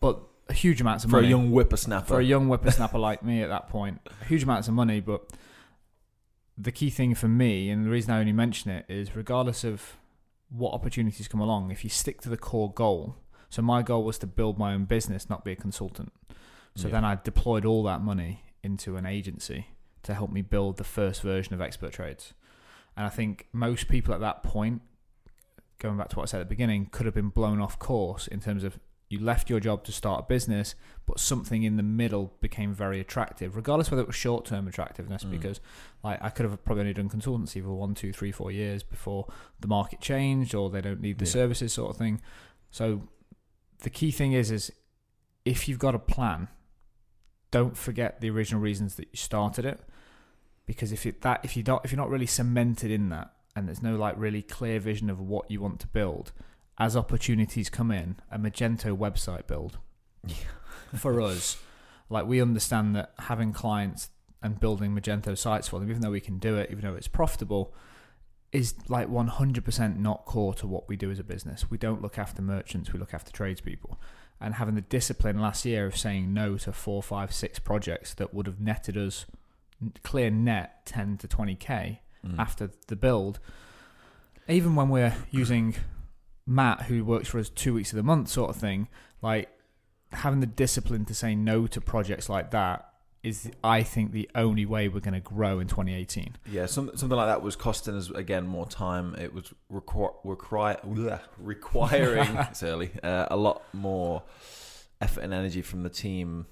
But 0.00 0.20
huge 0.50 0.80
amounts 0.80 1.04
of 1.04 1.10
money 1.10 1.22
for 1.22 1.26
a 1.26 1.30
money 1.30 1.44
young 1.44 1.52
whippersnapper. 1.52 2.06
for 2.06 2.20
a 2.20 2.24
young 2.24 2.48
whippersnapper 2.48 2.98
like 2.98 3.22
me 3.22 3.42
at 3.42 3.48
that 3.48 3.68
point. 3.68 4.00
Huge 4.28 4.42
amounts 4.42 4.68
of 4.68 4.74
money, 4.74 5.00
but 5.00 5.22
the 6.58 6.72
key 6.72 6.90
thing 6.90 7.14
for 7.14 7.28
me, 7.28 7.68
and 7.70 7.84
the 7.84 7.90
reason 7.90 8.12
I 8.12 8.18
only 8.20 8.32
mention 8.32 8.70
it, 8.70 8.86
is 8.88 9.14
regardless 9.14 9.62
of 9.64 9.96
what 10.48 10.72
opportunities 10.72 11.28
come 11.28 11.40
along, 11.40 11.70
if 11.70 11.84
you 11.84 11.90
stick 11.90 12.20
to 12.22 12.28
the 12.28 12.36
core 12.36 12.72
goal. 12.72 13.16
So 13.50 13.62
my 13.62 13.82
goal 13.82 14.04
was 14.04 14.18
to 14.18 14.26
build 14.26 14.58
my 14.58 14.72
own 14.74 14.84
business, 14.84 15.28
not 15.28 15.44
be 15.44 15.52
a 15.52 15.56
consultant. 15.56 16.12
So 16.74 16.88
Yeah. 16.88 16.92
then 16.94 17.04
I 17.04 17.18
deployed 17.22 17.64
all 17.64 17.82
that 17.84 18.00
money 18.00 18.42
into 18.62 18.96
an 18.96 19.06
agency 19.06 19.68
to 20.04 20.14
help 20.14 20.30
me 20.30 20.42
build 20.42 20.76
the 20.76 20.84
first 20.84 21.22
version 21.22 21.52
of 21.54 21.60
Expert 21.60 21.92
Trades. 21.92 22.32
And 22.96 23.06
I 23.06 23.10
think 23.10 23.46
most 23.52 23.88
people 23.88 24.14
at 24.14 24.20
that 24.20 24.42
point, 24.42 24.82
going 25.78 25.98
back 25.98 26.08
to 26.10 26.16
what 26.16 26.22
I 26.22 26.26
said 26.26 26.40
at 26.40 26.48
the 26.48 26.52
beginning, 26.54 26.86
could 26.86 27.04
have 27.06 27.14
been 27.14 27.28
blown 27.28 27.60
off 27.60 27.78
course 27.78 28.26
in 28.26 28.40
terms 28.40 28.64
of 28.64 28.78
you 29.08 29.20
left 29.20 29.48
your 29.48 29.60
job 29.60 29.84
to 29.84 29.92
start 29.92 30.24
a 30.24 30.26
business, 30.26 30.74
but 31.06 31.20
something 31.20 31.62
in 31.62 31.76
the 31.76 31.82
middle 31.82 32.32
became 32.40 32.74
very 32.74 32.98
attractive, 32.98 33.54
regardless 33.54 33.88
whether 33.90 34.02
it 34.02 34.06
was 34.08 34.16
short 34.16 34.44
term 34.46 34.66
attractiveness, 34.66 35.22
Mm. 35.22 35.30
because 35.30 35.60
like 36.02 36.20
I 36.22 36.28
could 36.30 36.44
have 36.44 36.64
probably 36.64 36.80
only 36.80 36.94
done 36.94 37.08
consultancy 37.08 37.62
for 37.62 37.72
one, 37.74 37.94
two, 37.94 38.12
three, 38.12 38.32
four 38.32 38.50
years 38.50 38.82
before 38.82 39.28
the 39.60 39.68
market 39.68 40.00
changed 40.00 40.54
or 40.56 40.70
they 40.70 40.80
don't 40.80 41.00
need 41.00 41.18
the 41.18 41.24
Yeah. 41.24 41.30
services 41.30 41.72
sort 41.74 41.90
of 41.90 41.96
thing. 41.98 42.20
So 42.72 43.06
the 43.80 43.90
key 43.90 44.10
thing 44.10 44.32
is 44.32 44.50
is 44.50 44.72
if 45.44 45.68
you've 45.68 45.78
got 45.78 45.94
a 45.94 46.00
plan, 46.00 46.48
don't 47.52 47.76
forget 47.76 48.20
the 48.20 48.30
original 48.30 48.60
reasons 48.60 48.96
that 48.96 49.08
you 49.12 49.16
started 49.16 49.64
it. 49.64 49.80
Because 50.66 50.92
if 50.92 51.06
it, 51.06 51.22
that 51.22 51.40
if 51.44 51.56
you 51.56 51.62
don't 51.62 51.84
if 51.84 51.92
you're 51.92 51.96
not 51.96 52.10
really 52.10 52.26
cemented 52.26 52.90
in 52.90 53.08
that 53.10 53.32
and 53.54 53.68
there's 53.68 53.82
no 53.82 53.96
like 53.96 54.14
really 54.18 54.42
clear 54.42 54.80
vision 54.80 55.08
of 55.08 55.20
what 55.20 55.50
you 55.50 55.60
want 55.60 55.80
to 55.80 55.86
build, 55.86 56.32
as 56.78 56.96
opportunities 56.96 57.70
come 57.70 57.90
in, 57.90 58.16
a 58.30 58.38
Magento 58.38 58.96
website 58.96 59.46
build 59.46 59.78
for 60.94 61.20
us, 61.22 61.56
like 62.10 62.26
we 62.26 62.40
understand 62.42 62.94
that 62.96 63.12
having 63.20 63.52
clients 63.52 64.10
and 64.42 64.60
building 64.60 64.92
Magento 64.92 65.36
sites 65.36 65.68
for 65.68 65.80
them, 65.80 65.88
even 65.88 66.02
though 66.02 66.10
we 66.10 66.20
can 66.20 66.38
do 66.38 66.56
it, 66.56 66.70
even 66.70 66.84
though 66.84 66.94
it's 66.94 67.08
profitable, 67.08 67.74
is 68.52 68.74
like 68.88 69.08
100% 69.08 69.98
not 69.98 70.24
core 70.24 70.54
to 70.54 70.66
what 70.66 70.88
we 70.88 70.96
do 70.96 71.10
as 71.10 71.18
a 71.18 71.24
business. 71.24 71.70
We 71.70 71.78
don't 71.78 72.02
look 72.02 72.18
after 72.18 72.42
merchants, 72.42 72.92
we 72.92 72.98
look 72.98 73.14
after 73.14 73.32
tradespeople. 73.32 74.00
And 74.40 74.54
having 74.54 74.74
the 74.74 74.82
discipline 74.82 75.40
last 75.40 75.64
year 75.64 75.86
of 75.86 75.96
saying 75.96 76.32
no 76.32 76.58
to 76.58 76.72
four, 76.72 77.02
five, 77.02 77.32
six 77.32 77.58
projects 77.58 78.12
that 78.14 78.34
would 78.34 78.46
have 78.46 78.60
netted 78.60 78.96
us 78.96 79.24
clear 80.02 80.30
net 80.30 80.84
10 80.86 81.18
to 81.18 81.28
20k 81.28 81.98
Mm. 82.24 82.38
after 82.40 82.70
the 82.88 82.96
build, 82.96 83.38
even 84.48 84.74
when 84.74 84.88
we're 84.88 85.14
using 85.30 85.76
Matt, 86.44 86.82
who 86.82 87.04
works 87.04 87.28
for 87.28 87.38
us 87.38 87.48
two 87.48 87.74
weeks 87.74 87.92
of 87.92 87.96
the 87.96 88.02
month, 88.02 88.28
sort 88.28 88.50
of 88.50 88.56
thing, 88.56 88.88
like 89.22 89.48
having 90.12 90.40
the 90.40 90.46
discipline 90.46 91.04
to 91.04 91.14
say 91.14 91.34
no 91.36 91.66
to 91.68 91.80
projects 91.80 92.28
like 92.28 92.50
that 92.50 92.88
is, 93.22 93.50
I 93.62 93.82
think, 93.82 94.12
the 94.12 94.28
only 94.34 94.64
way 94.66 94.88
we're 94.88 95.00
going 95.00 95.14
to 95.14 95.20
grow 95.20 95.58
in 95.60 95.66
2018. 95.68 96.36
Yeah, 96.50 96.66
some, 96.66 96.90
something 96.96 97.16
like 97.16 97.26
that 97.28 97.42
was 97.42 97.54
costing 97.56 97.96
us 97.96 98.10
again 98.10 98.46
more 98.46 98.66
time. 98.66 99.14
It 99.16 99.32
was 99.34 99.52
require, 99.68 100.10
require, 100.24 100.78
bleh, 100.86 101.20
requiring 101.38 102.36
it's 102.50 102.62
early 102.62 102.90
uh, 103.02 103.26
a 103.30 103.36
lot 103.36 103.62
more 103.72 104.22
effort 105.00 105.22
and 105.22 105.34
energy 105.34 105.62
from 105.62 105.82
the 105.82 105.90
team 105.90 106.46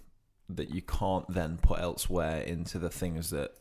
that 0.48 0.70
you 0.70 0.82
can't 0.82 1.26
then 1.32 1.58
put 1.58 1.80
elsewhere 1.80 2.40
into 2.42 2.78
the 2.78 2.90
things 2.90 3.30
that 3.30 3.52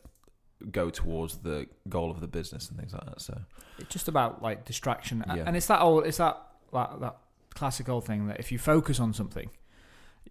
go 0.70 0.90
towards 0.90 1.38
the 1.38 1.66
goal 1.88 2.10
of 2.10 2.20
the 2.20 2.28
business 2.28 2.68
and 2.68 2.78
things 2.78 2.92
like 2.92 3.04
that. 3.06 3.20
So 3.20 3.38
It's 3.78 3.88
just 3.88 4.08
about 4.08 4.42
like 4.42 4.64
distraction, 4.64 5.24
Yeah. 5.26 5.44
and 5.46 5.56
it's 5.56 5.66
that 5.66 5.80
old, 5.80 6.06
it's 6.06 6.18
that, 6.18 6.40
that 6.72 7.00
that 7.00 7.16
classic 7.54 7.88
old 7.88 8.04
thing 8.04 8.26
that 8.28 8.38
if 8.40 8.50
you 8.52 8.58
focus 8.58 8.98
on 9.00 9.12
something, 9.14 9.50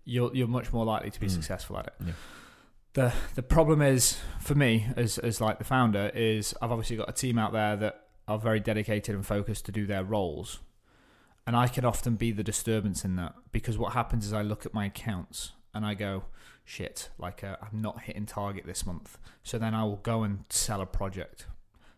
you're 0.05 0.33
you're 0.35 0.47
much 0.47 0.73
more 0.73 0.85
likely 0.85 1.09
to 1.11 1.19
be 1.19 1.27
Mm. 1.27 1.31
successful 1.31 1.77
at 1.77 1.87
it. 1.87 1.93
Yeah. 2.05 2.13
The 2.93 3.13
the 3.35 3.43
problem 3.43 3.81
is 3.81 4.19
for 4.39 4.55
me 4.55 4.87
as 4.95 5.17
as 5.17 5.39
like 5.41 5.57
the 5.57 5.63
founder 5.63 6.11
is 6.13 6.53
I've 6.61 6.71
obviously 6.71 6.97
got 6.97 7.09
a 7.09 7.13
team 7.13 7.37
out 7.39 7.51
there 7.53 7.75
that 7.77 8.07
are 8.27 8.37
very 8.39 8.59
dedicated 8.59 9.15
and 9.15 9.25
focused 9.25 9.65
to 9.65 9.71
do 9.71 9.85
their 9.85 10.03
roles, 10.03 10.59
and 11.47 11.55
I 11.55 11.67
can 11.67 11.85
often 11.85 12.15
be 12.15 12.31
the 12.31 12.43
disturbance 12.43 13.03
in 13.03 13.15
that 13.17 13.33
because 13.51 13.77
what 13.77 13.93
happens 13.93 14.25
is 14.25 14.33
I 14.33 14.41
look 14.41 14.65
at 14.65 14.73
my 14.73 14.85
accounts 14.85 15.51
and 15.73 15.85
I 15.85 15.93
go, 15.93 16.23
shit, 16.65 17.09
like 17.17 17.43
uh, 17.43 17.57
I'm 17.61 17.81
not 17.81 18.01
hitting 18.01 18.25
target 18.25 18.65
this 18.65 18.85
month. 18.85 19.17
So 19.43 19.57
then 19.57 19.73
I 19.73 19.83
will 19.83 19.97
go 19.97 20.23
and 20.23 20.45
sell 20.49 20.81
a 20.81 20.85
project. 20.85 21.45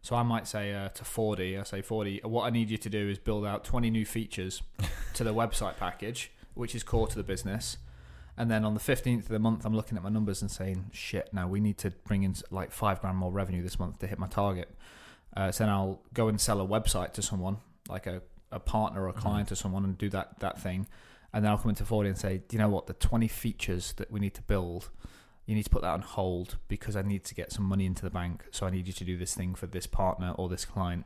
So 0.01 0.15
I 0.15 0.23
might 0.23 0.47
say 0.47 0.73
uh, 0.73 0.89
to 0.89 1.03
40, 1.03 1.57
I 1.57 1.63
say 1.63 1.81
40, 1.81 2.21
what 2.23 2.43
I 2.45 2.51
need 2.51 2.69
you 2.69 2.77
to 2.77 2.89
do 2.89 3.09
is 3.09 3.17
build 3.17 3.45
out 3.45 3.63
20 3.63 3.89
new 3.89 4.05
features 4.05 4.61
to 5.15 5.23
the 5.23 5.33
website 5.33 5.77
package, 5.77 6.31
which 6.53 6.75
is 6.75 6.83
core 6.83 7.07
to 7.07 7.15
the 7.15 7.23
business. 7.23 7.77
And 8.37 8.51
then 8.51 8.65
on 8.65 8.73
the 8.73 8.79
15th 8.79 9.23
of 9.23 9.27
the 9.29 9.39
month, 9.39 9.65
I'm 9.65 9.75
looking 9.75 9.97
at 9.97 10.03
my 10.03 10.09
numbers 10.09 10.41
and 10.41 10.51
saying, 10.51 10.91
shit, 10.91 11.29
now 11.33 11.47
we 11.47 11.59
need 11.59 11.77
to 11.79 11.89
bring 11.89 12.23
in 12.23 12.35
like 12.51 12.71
five 12.71 13.01
grand 13.01 13.17
more 13.17 13.31
revenue 13.31 13.63
this 13.63 13.79
month 13.79 13.99
to 13.99 14.07
hit 14.07 14.19
my 14.19 14.27
target. 14.27 14.69
Uh, 15.35 15.51
so 15.51 15.63
then 15.63 15.73
I'll 15.73 16.01
go 16.13 16.27
and 16.27 16.39
sell 16.39 16.61
a 16.61 16.67
website 16.67 17.13
to 17.13 17.21
someone, 17.21 17.57
like 17.89 18.07
a, 18.07 18.21
a 18.51 18.59
partner 18.59 19.03
or 19.03 19.07
a 19.09 19.13
client 19.13 19.51
or 19.51 19.55
someone, 19.55 19.85
and 19.85 19.97
do 19.97 20.09
that, 20.09 20.39
that 20.39 20.61
thing. 20.61 20.87
And 21.35 21.43
then 21.43 21.51
I'll 21.51 21.57
come 21.57 21.67
into 21.67 21.83
40 21.83 22.07
and 22.07 22.17
say, 22.17 22.37
do 22.47 22.55
you 22.55 22.59
know 22.59 22.69
what? 22.69 22.87
The 22.87 22.93
20 22.93 23.27
features 23.27 23.91
that 23.97 24.09
we 24.09 24.21
need 24.21 24.33
to 24.35 24.41
build, 24.41 24.89
you 25.45 25.53
need 25.53 25.63
to 25.63 25.69
put 25.69 25.81
that 25.81 25.89
on 25.89 26.01
hold 26.01 26.57
because 26.69 26.95
I 26.95 27.01
need 27.01 27.25
to 27.25 27.35
get 27.35 27.51
some 27.51 27.65
money 27.65 27.85
into 27.85 28.03
the 28.03 28.09
bank. 28.09 28.45
So 28.51 28.65
I 28.65 28.69
need 28.69 28.87
you 28.87 28.93
to 28.93 29.03
do 29.03 29.17
this 29.17 29.35
thing 29.35 29.53
for 29.53 29.67
this 29.67 29.85
partner 29.85 30.33
or 30.37 30.47
this 30.47 30.63
client. 30.63 31.05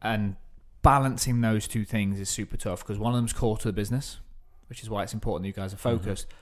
And 0.00 0.36
balancing 0.80 1.42
those 1.42 1.68
two 1.68 1.84
things 1.84 2.18
is 2.18 2.30
super 2.30 2.56
tough 2.56 2.78
because 2.78 2.98
one 2.98 3.12
of 3.12 3.18
them's 3.18 3.34
core 3.34 3.58
to 3.58 3.68
the 3.68 3.72
business, 3.74 4.18
which 4.70 4.82
is 4.82 4.88
why 4.88 5.02
it's 5.02 5.12
important 5.12 5.42
that 5.42 5.48
you 5.48 5.52
guys 5.52 5.74
are 5.74 5.76
mm-hmm. 5.76 5.98
focused. 5.98 6.26
But 6.28 6.36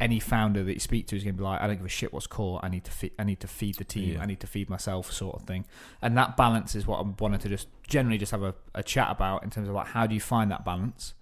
any 0.00 0.20
founder 0.20 0.62
that 0.64 0.74
you 0.74 0.80
speak 0.80 1.06
to 1.08 1.16
is 1.16 1.24
going 1.24 1.34
to 1.34 1.38
be 1.38 1.44
like, 1.44 1.60
I 1.60 1.66
don't 1.66 1.76
give 1.76 1.86
a 1.86 1.88
shit 1.88 2.12
what's 2.12 2.26
core. 2.26 2.60
I 2.62 2.68
need 2.68 2.84
to 2.84 2.90
feed. 2.90 3.12
I 3.18 3.24
need 3.24 3.40
to 3.40 3.48
feed 3.48 3.76
the 3.76 3.84
team. 3.84 4.14
Yeah. 4.14 4.22
I 4.22 4.26
need 4.26 4.40
to 4.40 4.46
feed 4.46 4.68
myself, 4.68 5.12
sort 5.12 5.36
of 5.36 5.42
thing. 5.46 5.64
And 6.02 6.16
that 6.18 6.36
balance 6.36 6.74
is 6.74 6.86
what 6.86 6.98
I 6.98 7.02
wanted 7.18 7.40
to 7.42 7.48
just 7.48 7.68
generally 7.88 8.18
just 8.18 8.32
have 8.32 8.42
a, 8.42 8.54
a 8.74 8.82
chat 8.82 9.08
about 9.10 9.42
in 9.42 9.50
terms 9.50 9.68
of 9.68 9.74
like 9.74 9.88
how 9.88 10.06
do 10.06 10.14
you 10.14 10.20
find 10.20 10.50
that 10.50 10.64
balance. 10.64 11.14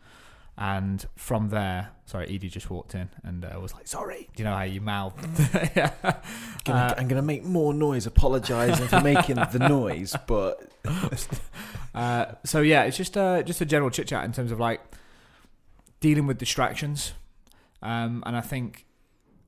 And 0.57 1.04
from 1.16 1.49
there, 1.49 1.90
sorry, 2.07 2.26
Edie 2.33 2.49
just 2.49 2.71
walked 2.71 2.95
in 2.95 3.09
and 3.25 3.45
uh, 3.45 3.59
was 3.61 3.75
like, 3.75 3.88
"Sorry." 3.88 4.28
Do 4.37 4.43
you 4.43 4.49
know 4.49 4.54
how 4.54 4.62
you 4.62 4.81
mouth? 4.81 5.14
yeah. 5.76 5.90
Gonna, 6.64 6.78
Uh, 6.78 6.95
I'm 6.97 7.09
going 7.09 7.21
to 7.21 7.26
make 7.26 7.43
more 7.45 7.75
noise, 7.75 8.07
apologising 8.07 8.87
for 8.87 9.00
making 9.00 9.35
the 9.35 9.66
noise, 9.69 10.14
but 10.28 10.71
Uh, 11.95 12.26
so 12.45 12.61
yeah, 12.61 12.83
it's 12.85 12.97
just 12.97 13.16
uh, 13.16 13.43
just 13.43 13.61
a 13.61 13.64
general 13.64 13.88
chit 13.90 14.09
chat 14.09 14.25
in 14.25 14.33
terms 14.33 14.50
of 14.50 14.59
like 14.59 14.81
dealing 16.00 16.26
with 16.26 16.38
distractions, 16.38 17.12
um, 17.84 18.22
and 18.26 18.36
I 18.36 18.40
think 18.40 18.86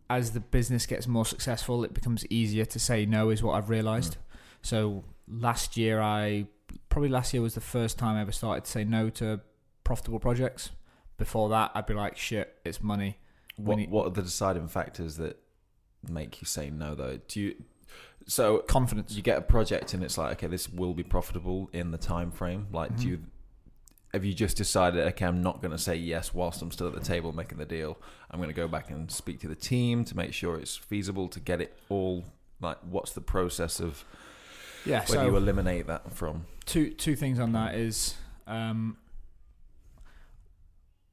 as 0.08 0.30
the 0.32 0.40
business 0.40 0.86
gets 0.86 1.06
more 1.08 1.24
successful, 1.26 1.82
it 1.82 1.92
becomes 1.94 2.24
easier 2.30 2.64
to 2.66 2.78
say 2.78 3.06
no. 3.06 3.30
Is 3.30 3.42
what 3.42 3.54
I've 3.54 3.70
realised. 3.70 4.16
So 4.62 5.04
last 5.28 5.76
year, 5.76 6.00
I 6.00 6.46
probably 6.88 7.08
last 7.08 7.32
year 7.34 7.42
was 7.42 7.54
the 7.54 7.60
first 7.60 7.98
time 7.98 8.16
I 8.16 8.20
ever 8.20 8.32
started 8.32 8.64
to 8.64 8.70
say 8.70 8.84
no 8.84 9.10
to 9.10 9.40
profitable 9.84 10.20
projects. 10.20 10.70
Before 11.18 11.48
that, 11.48 11.72
I'd 11.74 11.86
be 11.86 11.94
like, 11.94 12.16
"Shit, 12.16 12.54
it's 12.64 12.82
money." 12.82 13.18
what, 13.56 13.76
need- 13.78 13.90
what 13.90 14.06
are 14.06 14.10
the 14.10 14.22
deciding 14.22 14.68
factors 14.68 15.16
that 15.16 15.38
make 16.08 16.40
you 16.42 16.46
say 16.46 16.68
no, 16.70 16.94
though? 16.94 17.18
Do 17.26 17.40
you. 17.40 17.54
So 18.28 18.58
Confidence. 18.58 19.12
you 19.14 19.22
get 19.22 19.38
a 19.38 19.42
project 19.42 19.94
and 19.94 20.02
it's 20.04 20.18
like, 20.18 20.32
okay, 20.32 20.46
this 20.48 20.68
will 20.68 20.92
be 20.94 21.04
profitable 21.04 21.70
in 21.72 21.90
the 21.92 21.96
time 21.98 22.30
frame. 22.32 22.66
Like, 22.72 22.92
Mhm. 22.92 23.00
do 23.00 23.08
you. 23.08 23.20
Have 24.16 24.24
you 24.24 24.32
just 24.32 24.56
decided, 24.56 25.06
okay, 25.08 25.26
I'm 25.26 25.42
not 25.42 25.60
going 25.60 25.72
to 25.72 25.78
say 25.78 25.94
yes 25.94 26.32
whilst 26.32 26.62
I'm 26.62 26.70
still 26.70 26.86
at 26.86 26.94
the 26.94 27.00
table 27.00 27.34
making 27.34 27.58
the 27.58 27.66
deal? 27.66 27.98
I'm 28.30 28.38
going 28.38 28.48
to 28.48 28.54
go 28.56 28.66
back 28.66 28.90
and 28.90 29.10
speak 29.10 29.40
to 29.40 29.48
the 29.48 29.54
team 29.54 30.04
to 30.06 30.16
make 30.16 30.32
sure 30.32 30.56
it's 30.56 30.74
feasible 30.74 31.28
to 31.28 31.38
get 31.38 31.60
it 31.60 31.76
all. 31.90 32.24
Like, 32.58 32.78
what's 32.88 33.12
the 33.12 33.20
process 33.20 33.78
of 33.78 34.06
yeah. 34.86 35.00
where 35.00 35.06
So 35.06 35.20
do 35.20 35.30
you 35.30 35.36
eliminate 35.36 35.86
that 35.88 36.14
from? 36.14 36.46
two 36.64 36.90
two 36.94 37.14
things 37.14 37.38
on 37.38 37.52
that 37.52 37.74
is 37.74 38.14
um, 38.46 38.96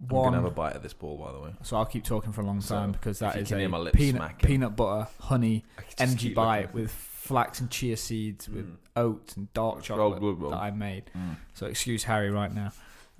I'm 0.01 0.07
gonna 0.07 0.37
have 0.37 0.45
a 0.45 0.49
bite 0.51 0.75
at 0.75 0.81
this 0.83 0.93
ball, 0.93 1.17
by 1.17 1.31
the 1.33 1.39
way. 1.39 1.51
So 1.63 1.75
I'll 1.75 1.85
keep 1.85 2.05
talking 2.05 2.31
for 2.31 2.39
a 2.39 2.45
long 2.45 2.61
So, 2.61 2.75
time 2.75 2.93
because 2.93 3.19
that 3.19 3.31
is 3.31 3.35
you 3.35 3.41
is 3.41 3.49
can 3.49 3.59
hear 3.59 3.87
a 3.87 3.91
peanut, 3.91 4.37
peanut 4.39 4.75
butter, 4.77 5.09
honey, 5.19 5.65
energy 5.97 6.33
bite 6.33 6.73
with 6.73 6.91
flax 6.91 7.59
and 7.59 7.69
chia 7.69 7.97
seeds, 7.97 8.49
with 8.49 8.67
Mm. 8.67 8.77
oats 8.95 9.37
and 9.37 9.51
dark 9.53 9.81
chocolate 9.81 10.39
that 10.51 10.57
I 10.57 10.71
made. 10.71 11.09
Mm. 11.15 11.37
So 11.53 11.67
excuse 11.67 12.03
Harry 12.03 12.29
right 12.29 12.53
now, 12.53 12.71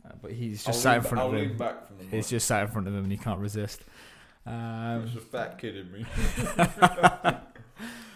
uh, 0.06 0.14
but 0.22 0.32
he's 0.32 0.64
just 0.64 0.68
I'll 0.68 0.74
sat 0.74 0.98
in 0.98 1.04
front 1.04 1.20
I'll 1.20 1.34
of 1.34 1.42
him. 1.42 1.58
back 1.58 1.88
from 1.88 1.98
the 1.98 2.16
He's 2.16 2.30
just 2.30 2.48
sat 2.48 2.64
in 2.64 2.70
front 2.70 2.88
of 2.88 2.94
him 2.94 3.04
and 3.04 3.12
he 3.12 3.18
can't 3.18 3.40
resist. 3.40 3.82
Um, 4.46 5.00
There's 5.00 5.16
a 5.16 5.22
fat 5.22 5.58
kid 5.58 5.78
in 5.78 5.92
me. 5.92 6.06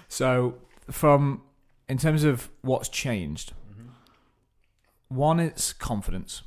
so 0.08 0.56
from 0.92 1.42
in 1.88 1.98
terms 1.98 2.24
of 2.24 2.50
what's 2.62 2.90
changed, 2.90 3.54
one 5.08 5.40
it's 5.40 5.74
confidence. 5.74 6.42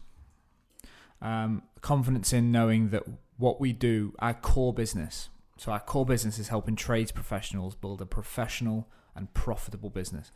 Um, 1.22 1.62
confidence 1.80 2.32
in 2.32 2.50
knowing 2.50 2.90
that 2.90 3.04
what 3.36 3.60
we 3.60 3.72
do, 3.72 4.14
our 4.18 4.34
core 4.34 4.72
business. 4.72 5.30
So 5.56 5.72
our 5.72 5.80
core 5.80 6.06
business 6.06 6.38
is 6.38 6.48
helping 6.48 6.76
trades 6.76 7.12
professionals 7.12 7.74
build 7.74 8.00
a 8.00 8.06
professional 8.06 8.88
and 9.14 9.32
profitable 9.34 9.90
business. 9.90 10.30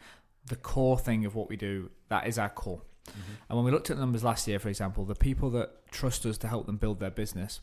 The 0.47 0.57
core 0.57 0.99
thing 0.99 1.25
of 1.25 1.35
what 1.35 1.49
we 1.49 1.57
do, 1.57 1.91
that 2.09 2.27
is 2.27 2.39
our 2.39 2.51
core. 2.51 2.83
Mm-hmm. 3.09 3.33
And 3.49 3.57
when 3.57 3.65
we 3.65 3.71
looked 3.71 3.91
at 3.91 3.97
the 3.97 4.01
numbers 4.01 4.25
last 4.25 4.49
year, 4.49 4.59
for 4.59 4.69
example, 4.69 5.05
the 5.05 5.15
people 5.15 5.51
that 5.51 5.91
trust 5.91 6.25
us 6.27 6.39
to 6.39 6.49
help 6.49 6.67
them 6.67 6.77
build 6.77 7.01
their 7.01 7.11
business 7.11 7.61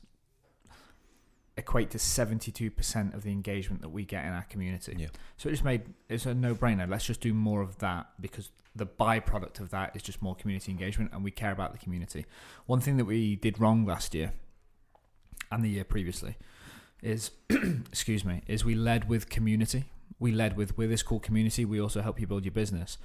equate 1.58 1.92
to 1.92 1.98
72% 1.98 3.14
of 3.14 3.24
the 3.24 3.32
engagement 3.32 3.82
that 3.82 3.90
we 3.90 4.06
get 4.06 4.26
in 4.26 4.32
our 4.32 4.44
community. 4.44 4.96
Yeah. 4.98 5.08
So 5.38 5.50
it 5.50 5.54
just 5.54 5.64
made 5.64 5.94
it's 6.10 6.26
a 6.26 6.34
no-brainer. 6.34 6.90
Let's 6.90 7.06
just 7.06 7.22
do 7.22 7.34
more 7.34 7.62
of 7.62 7.78
that 7.80 8.08
because 8.20 8.52
the 8.76 8.86
byproduct 8.86 9.60
of 9.60 9.70
that 9.72 9.96
is 9.96 10.02
just 10.02 10.22
more 10.22 10.36
community 10.36 10.72
engagement 10.72 11.12
and 11.14 11.24
we 11.24 11.32
care 11.32 11.52
about 11.52 11.74
the 11.74 11.78
community. 11.78 12.26
One 12.66 12.80
thing 12.80 12.98
that 12.98 13.06
we 13.06 13.36
did 13.36 13.60
wrong 13.60 13.86
last 13.86 14.14
year 14.14 14.34
and 15.52 15.64
the 15.64 15.70
year 15.70 15.84
previously 15.84 16.38
is 17.02 17.32
excuse 17.50 18.24
me, 18.24 18.44
is 18.48 18.64
we 18.64 18.76
led 18.76 19.10
with 19.10 19.30
community. 19.30 19.86
We 20.20 20.32
led 20.32 20.56
with 20.56 20.78
we're 20.78 20.88
this 20.88 21.04
cool 21.04 21.20
community, 21.20 21.66
we 21.66 21.82
also 21.82 22.02
help 22.02 22.20
you 22.20 22.28
build 22.28 22.46
your 22.46 22.54
business. 22.54 22.98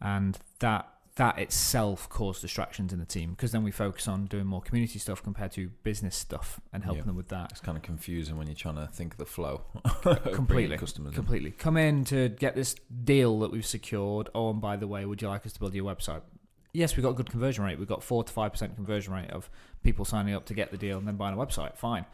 And 0.00 0.38
that 0.58 0.88
that 1.18 1.38
itself 1.38 2.08
caused 2.08 2.40
distractions 2.42 2.92
in 2.92 2.98
the 2.98 3.04
team 3.04 3.30
because 3.30 3.52
then 3.52 3.62
we 3.62 3.70
focus 3.70 4.08
on 4.08 4.24
doing 4.26 4.46
more 4.46 4.60
community 4.62 4.98
stuff 4.98 5.22
compared 5.22 5.52
to 5.52 5.68
business 5.82 6.16
stuff 6.16 6.60
and 6.72 6.82
helping 6.84 7.02
Yeah. 7.02 7.06
them 7.06 7.16
with 7.16 7.28
that. 7.28 7.50
It's 7.52 7.60
kind 7.60 7.76
of 7.76 7.82
confusing 7.82 8.36
when 8.38 8.46
you're 8.46 8.56
trying 8.56 8.76
to 8.76 8.86
think 8.86 9.12
of 9.14 9.18
the 9.18 9.26
flow. 9.26 9.62
of 9.84 10.02
bringing 10.02 10.32
Completely. 10.34 10.74
In. 10.76 11.12
Completely. 11.12 11.50
Come 11.52 11.76
in 11.76 12.04
to 12.06 12.28
get 12.30 12.54
this 12.56 12.74
deal 13.04 13.38
that 13.40 13.50
we've 13.52 13.66
secured. 13.66 14.28
Oh, 14.34 14.50
and 14.50 14.60
by 14.60 14.76
the 14.76 14.86
way, 14.86 15.04
would 15.04 15.20
you 15.20 15.28
like 15.28 15.44
us 15.44 15.52
to 15.52 15.60
build 15.60 15.74
your 15.74 15.84
website? 15.84 16.22
Yes, 16.72 16.96
we've 16.96 17.02
got 17.02 17.10
a 17.10 17.14
good 17.14 17.30
conversion 17.30 17.64
rate. 17.64 17.78
We've 17.78 17.88
got 17.88 18.02
four 18.02 18.22
to 18.24 18.32
five 18.32 18.52
percent 18.52 18.76
conversion 18.76 19.12
rate 19.12 19.30
of 19.30 19.50
people 19.82 20.04
signing 20.04 20.34
up 20.34 20.44
to 20.46 20.54
get 20.54 20.70
the 20.70 20.76
deal 20.78 20.98
and 20.98 21.08
then 21.08 21.16
buying 21.16 21.34
a 21.34 21.38
website. 21.38 21.76
Fine. 21.76 22.04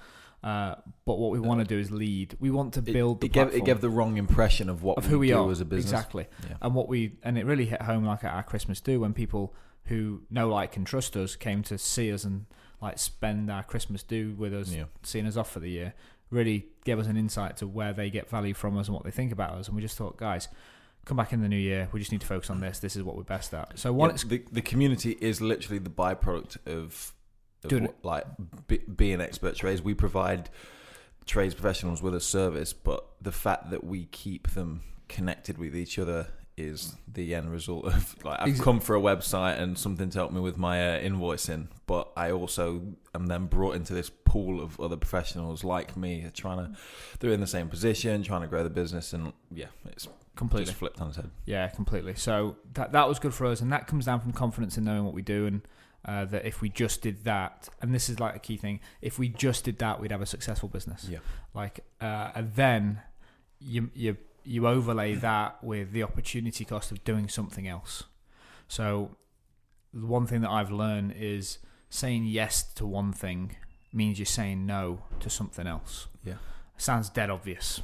Uh, 0.43 0.75
but 1.07 1.19
what 1.19 1.31
we 1.31 1.41
want 1.41 1.61
to 1.61 1.67
do 1.67 1.79
is 1.79 1.91
lead. 1.91 2.37
We 2.38 2.50
want 2.50 2.75
to 2.75 2.81
It, 2.81 2.93
build 2.93 3.21
the 3.21 3.26
it, 3.26 3.33
gave, 3.33 3.55
it 3.55 3.64
gave 3.64 3.81
the 3.81 3.88
wrong 3.88 4.17
impression 4.19 4.69
of 4.69 4.83
what 4.83 4.99
of 4.99 5.07
who 5.07 5.19
we, 5.19 5.29
do 5.29 5.38
are 5.43 5.50
as 5.50 5.61
a 5.61 5.64
business. 5.64 5.91
exactly. 5.93 6.26
Yeah. 6.49 6.57
And 6.61 6.75
what 6.75 6.88
we 6.88 7.17
and 7.23 7.38
it 7.38 7.47
really 7.47 7.64
hit 7.67 7.81
home 7.83 8.05
like 8.05 8.25
at 8.25 8.33
our 8.35 8.43
Christmas 8.43 8.81
do 8.81 9.00
when 9.00 9.14
people 9.14 9.55
who 9.85 10.23
know, 10.31 10.49
like, 10.49 10.76
and 10.76 10.87
trust 10.87 11.17
us 11.17 11.37
came 11.37 11.62
to 11.62 11.76
see 11.79 12.12
us 12.12 12.25
and 12.25 12.47
like 12.83 12.99
spend 12.99 13.50
our 13.50 13.62
Christmas 13.62 14.03
do 14.03 14.35
with 14.37 14.53
us, 14.55 14.71
Yeah. 14.71 14.85
seeing 15.03 15.26
us 15.26 15.37
off 15.37 15.50
for 15.50 15.61
the 15.61 15.71
year. 15.71 15.95
Really 16.31 16.67
gave 16.85 16.99
us 16.99 17.07
an 17.07 17.17
insight 17.17 17.57
to 17.59 17.67
where 17.67 17.93
they 17.93 18.11
get 18.11 18.29
value 18.29 18.55
from 18.55 18.76
us 18.76 18.88
and 18.88 18.95
what 18.95 19.05
they 19.05 19.11
think 19.11 19.31
about 19.33 19.53
us. 19.53 19.69
And 19.69 19.76
we 19.76 19.83
just 19.83 19.97
thought, 19.97 20.17
guys, 20.17 20.49
come 21.07 21.17
back 21.19 21.33
in 21.33 21.41
the 21.43 21.49
new 21.49 21.57
year. 21.57 21.88
We 21.93 22.00
just 22.00 22.12
need 22.12 22.23
to 22.23 22.26
focus 22.26 22.50
on 22.50 22.61
this. 22.61 22.79
This 22.81 22.97
is 22.97 23.03
what 23.03 23.17
we're 23.17 23.23
best 23.23 23.53
at. 23.55 23.79
So 23.79 23.93
one, 23.93 24.11
Yeah, 24.11 24.17
the, 24.26 24.43
the 24.53 24.62
community 24.62 25.17
is 25.21 25.41
literally 25.41 25.79
the 25.79 25.91
byproduct 25.91 26.67
of, 26.67 27.12
Doing 27.68 27.85
what- 27.85 28.04
like 28.04 28.25
be, 28.66 28.78
being 28.78 29.21
expert 29.21 29.56
trades. 29.56 29.83
We 29.83 29.94
provide 29.94 30.50
trades 31.26 31.54
professionals 31.54 32.02
with 32.02 32.14
a 32.14 32.21
service, 32.21 32.73
but 32.73 33.06
the 33.21 33.33
fact 33.33 33.71
that 33.71 33.85
we 33.85 34.06
keep 34.06 34.50
them 34.50 34.83
connected 35.09 35.59
with 35.59 35.76
each 35.76 35.99
other 35.99 36.28
is 36.56 36.94
the 37.12 37.35
end 37.35 37.50
result 37.50 37.85
of 37.85 38.14
like 38.25 38.40
I've 38.40 38.61
come 38.61 38.78
for 38.78 38.94
a 38.94 39.00
website 39.00 39.59
and 39.59 39.76
something 39.76 40.09
to 40.11 40.18
help 40.18 40.30
me 40.30 40.40
with 40.40 40.56
my 40.56 40.97
uh, 40.97 41.00
invoicing, 41.00 41.66
but 41.87 42.12
I 42.16 42.30
also 42.30 42.94
am 43.14 43.26
then 43.26 43.47
brought 43.47 43.75
into 43.75 43.92
this 43.92 44.11
pool 44.11 44.62
of 44.62 44.78
other 44.80 44.97
professionals 44.97 45.64
like 45.64 45.97
me 45.97 46.26
trying 46.33 46.59
to 46.59 46.78
they're 47.18 47.33
in 47.33 47.40
the 47.40 47.47
same 47.47 47.68
position, 47.68 48.23
trying 48.23 48.42
to 48.42 48.47
grow 48.47 48.62
the 48.62 48.71
business, 48.71 49.12
and 49.12 49.33
yeah, 49.52 49.66
it's 49.87 50.06
completely. 50.37 50.73
flipped 50.73 51.00
on 51.00 51.09
its 51.09 51.16
head. 51.16 51.30
Yeah, 51.44 51.66
completely. 51.68 52.14
So 52.14 52.56
that 52.75 52.92
that 52.92 53.09
was 53.09 53.18
good 53.18 53.35
for 53.35 53.47
us, 53.47 53.61
and 53.61 53.73
that 53.73 53.87
comes 53.88 54.04
down 54.04 54.21
from 54.21 54.33
confidence 54.33 54.78
in 54.78 54.85
knowing 54.85 55.04
what 55.04 55.14
we 55.14 55.23
do, 55.23 55.47
and 55.47 55.62
uh, 56.05 56.25
that 56.27 56.45
if 56.45 56.61
we 56.61 56.69
just 56.69 57.03
did 57.03 57.25
that, 57.25 57.69
and 57.81 57.95
this 57.95 58.09
is 58.09 58.21
like 58.21 58.37
a 58.37 58.39
key 58.39 58.57
thing, 58.57 58.81
if 59.01 59.19
we 59.19 59.29
just 59.29 59.65
did 59.65 59.79
that, 59.79 60.01
we'd 60.01 60.11
have 60.11 60.23
a 60.23 60.27
successful 60.27 60.69
business. 60.69 61.07
Yeah. 61.09 61.19
Like, 61.55 61.81
uh, 62.01 62.31
and 62.35 62.55
then 62.55 63.01
you 63.61 63.91
you 63.95 64.17
you 64.45 64.67
overlay 64.67 65.15
that 65.29 65.63
with 65.63 65.93
the 65.93 66.03
opportunity 66.03 66.65
cost 66.65 66.93
of 66.93 67.03
doing 67.05 67.29
something 67.29 67.67
else. 67.67 68.05
So 68.69 69.17
the 69.93 70.07
one 70.07 70.27
thing 70.27 70.41
that 70.43 70.51
I've 70.51 70.71
learned 70.71 71.15
is 71.19 71.59
saying 71.89 72.25
yes 72.27 72.63
to 72.75 72.87
one 72.87 73.13
thing 73.13 73.57
means 73.93 74.19
you're 74.19 74.27
saying 74.27 74.67
no 74.67 75.03
to 75.21 75.31
something 75.31 75.67
else. 75.67 76.09
Yeah. 76.25 76.35
Sounds 76.77 77.09
dead 77.09 77.31
obvious. 77.31 77.81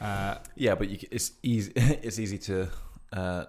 Uh, 0.00 0.36
Yeah, 0.54 0.74
but 0.74 0.88
you, 0.90 0.98
it's 1.10 1.32
easy. 1.42 1.72
It's 1.76 2.18
easy 2.18 2.38
to 2.38 2.68
uh, 3.12 3.44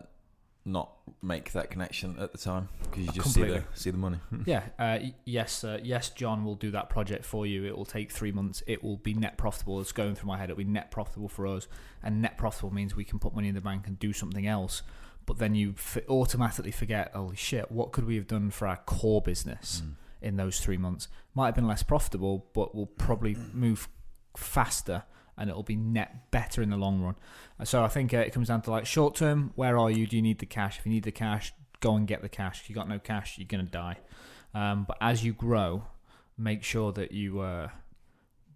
not 0.69 0.91
make 1.21 1.51
that 1.51 1.69
connection 1.69 2.15
at 2.19 2.31
the 2.31 2.37
time 2.37 2.69
because 2.83 3.05
you 3.05 3.11
just 3.11 3.33
see 3.33 3.43
the 3.43 3.63
see 3.73 3.91
the 3.91 3.97
money. 3.97 4.19
Yeah. 4.45 4.63
Uh, 4.77 4.99
yes. 5.25 5.63
Uh, 5.63 5.79
yes. 5.83 6.09
John 6.11 6.45
will 6.45 6.55
do 6.55 6.71
that 6.71 6.89
project 6.89 7.25
for 7.25 7.45
you. 7.45 7.65
It 7.65 7.75
will 7.77 7.85
take 7.85 8.11
three 8.11 8.31
months. 8.31 8.63
It 8.67 8.83
will 8.83 8.97
be 8.97 9.13
net 9.13 9.37
profitable. 9.37 9.81
It's 9.81 9.91
going 9.91 10.15
through 10.15 10.27
my 10.27 10.37
head. 10.37 10.49
It'll 10.49 10.57
be 10.57 10.63
net 10.63 10.91
profitable 10.91 11.27
for 11.29 11.45
us, 11.47 11.67
and 12.03 12.21
net 12.21 12.37
profitable 12.37 12.73
means 12.73 12.95
we 12.95 13.03
can 13.03 13.19
put 13.19 13.33
money 13.35 13.49
in 13.49 13.55
the 13.55 13.61
bank 13.61 13.87
and 13.87 13.99
do 13.99 14.13
something 14.13 14.47
else. 14.47 14.81
But 15.25 15.37
then 15.37 15.53
you 15.53 15.75
f- 15.77 15.97
automatically 16.09 16.71
forget, 16.71 17.11
holy 17.13 17.35
shit, 17.35 17.71
what 17.71 17.91
could 17.91 18.05
we 18.05 18.15
have 18.15 18.25
done 18.27 18.49
for 18.49 18.67
our 18.67 18.77
core 18.77 19.21
business 19.21 19.83
Mm. 19.85 19.93
in 20.21 20.35
those 20.37 20.59
three 20.59 20.77
months? 20.77 21.07
Might 21.35 21.47
have 21.47 21.55
been 21.55 21.67
less 21.67 21.83
profitable, 21.83 22.47
but 22.53 22.73
we'll 22.73 22.87
probably 22.87 23.35
move 23.53 23.87
faster 24.35 25.03
and 25.39 25.49
it'll 25.49 25.63
be 25.63 25.75
net 25.75 26.29
better 26.31 26.61
in 26.61 26.69
the 26.69 26.77
long 26.77 27.01
run. 27.01 27.15
Uh, 27.59 27.65
So 27.65 27.83
I 27.83 27.87
think 27.87 28.13
uh, 28.13 28.17
it 28.17 28.33
comes 28.33 28.49
down 28.49 28.61
to 28.63 28.71
like 28.71 28.85
short 28.85 29.15
term, 29.15 29.51
where 29.55 29.77
are 29.77 29.89
you? 29.89 30.05
Do 30.05 30.15
you 30.15 30.21
need 30.21 30.39
the 30.39 30.45
cash? 30.45 30.77
If 30.77 30.85
you 30.85 30.91
need 30.91 31.03
the 31.03 31.11
cash, 31.11 31.53
go 31.79 31.95
and 31.95 32.05
get 32.07 32.21
the 32.21 32.29
cash. 32.29 32.61
If 32.61 32.69
you 32.69 32.75
got 32.75 32.87
no 32.87 32.99
cash, 32.99 33.37
you're 33.37 33.47
gonna 33.47 33.63
die. 33.63 33.97
Um, 34.53 34.83
but 34.87 34.97
as 35.01 35.23
you 35.23 35.33
grow, 35.33 35.83
make 36.37 36.63
sure 36.63 36.91
that 36.91 37.11
you 37.11 37.39
uh, 37.39 37.69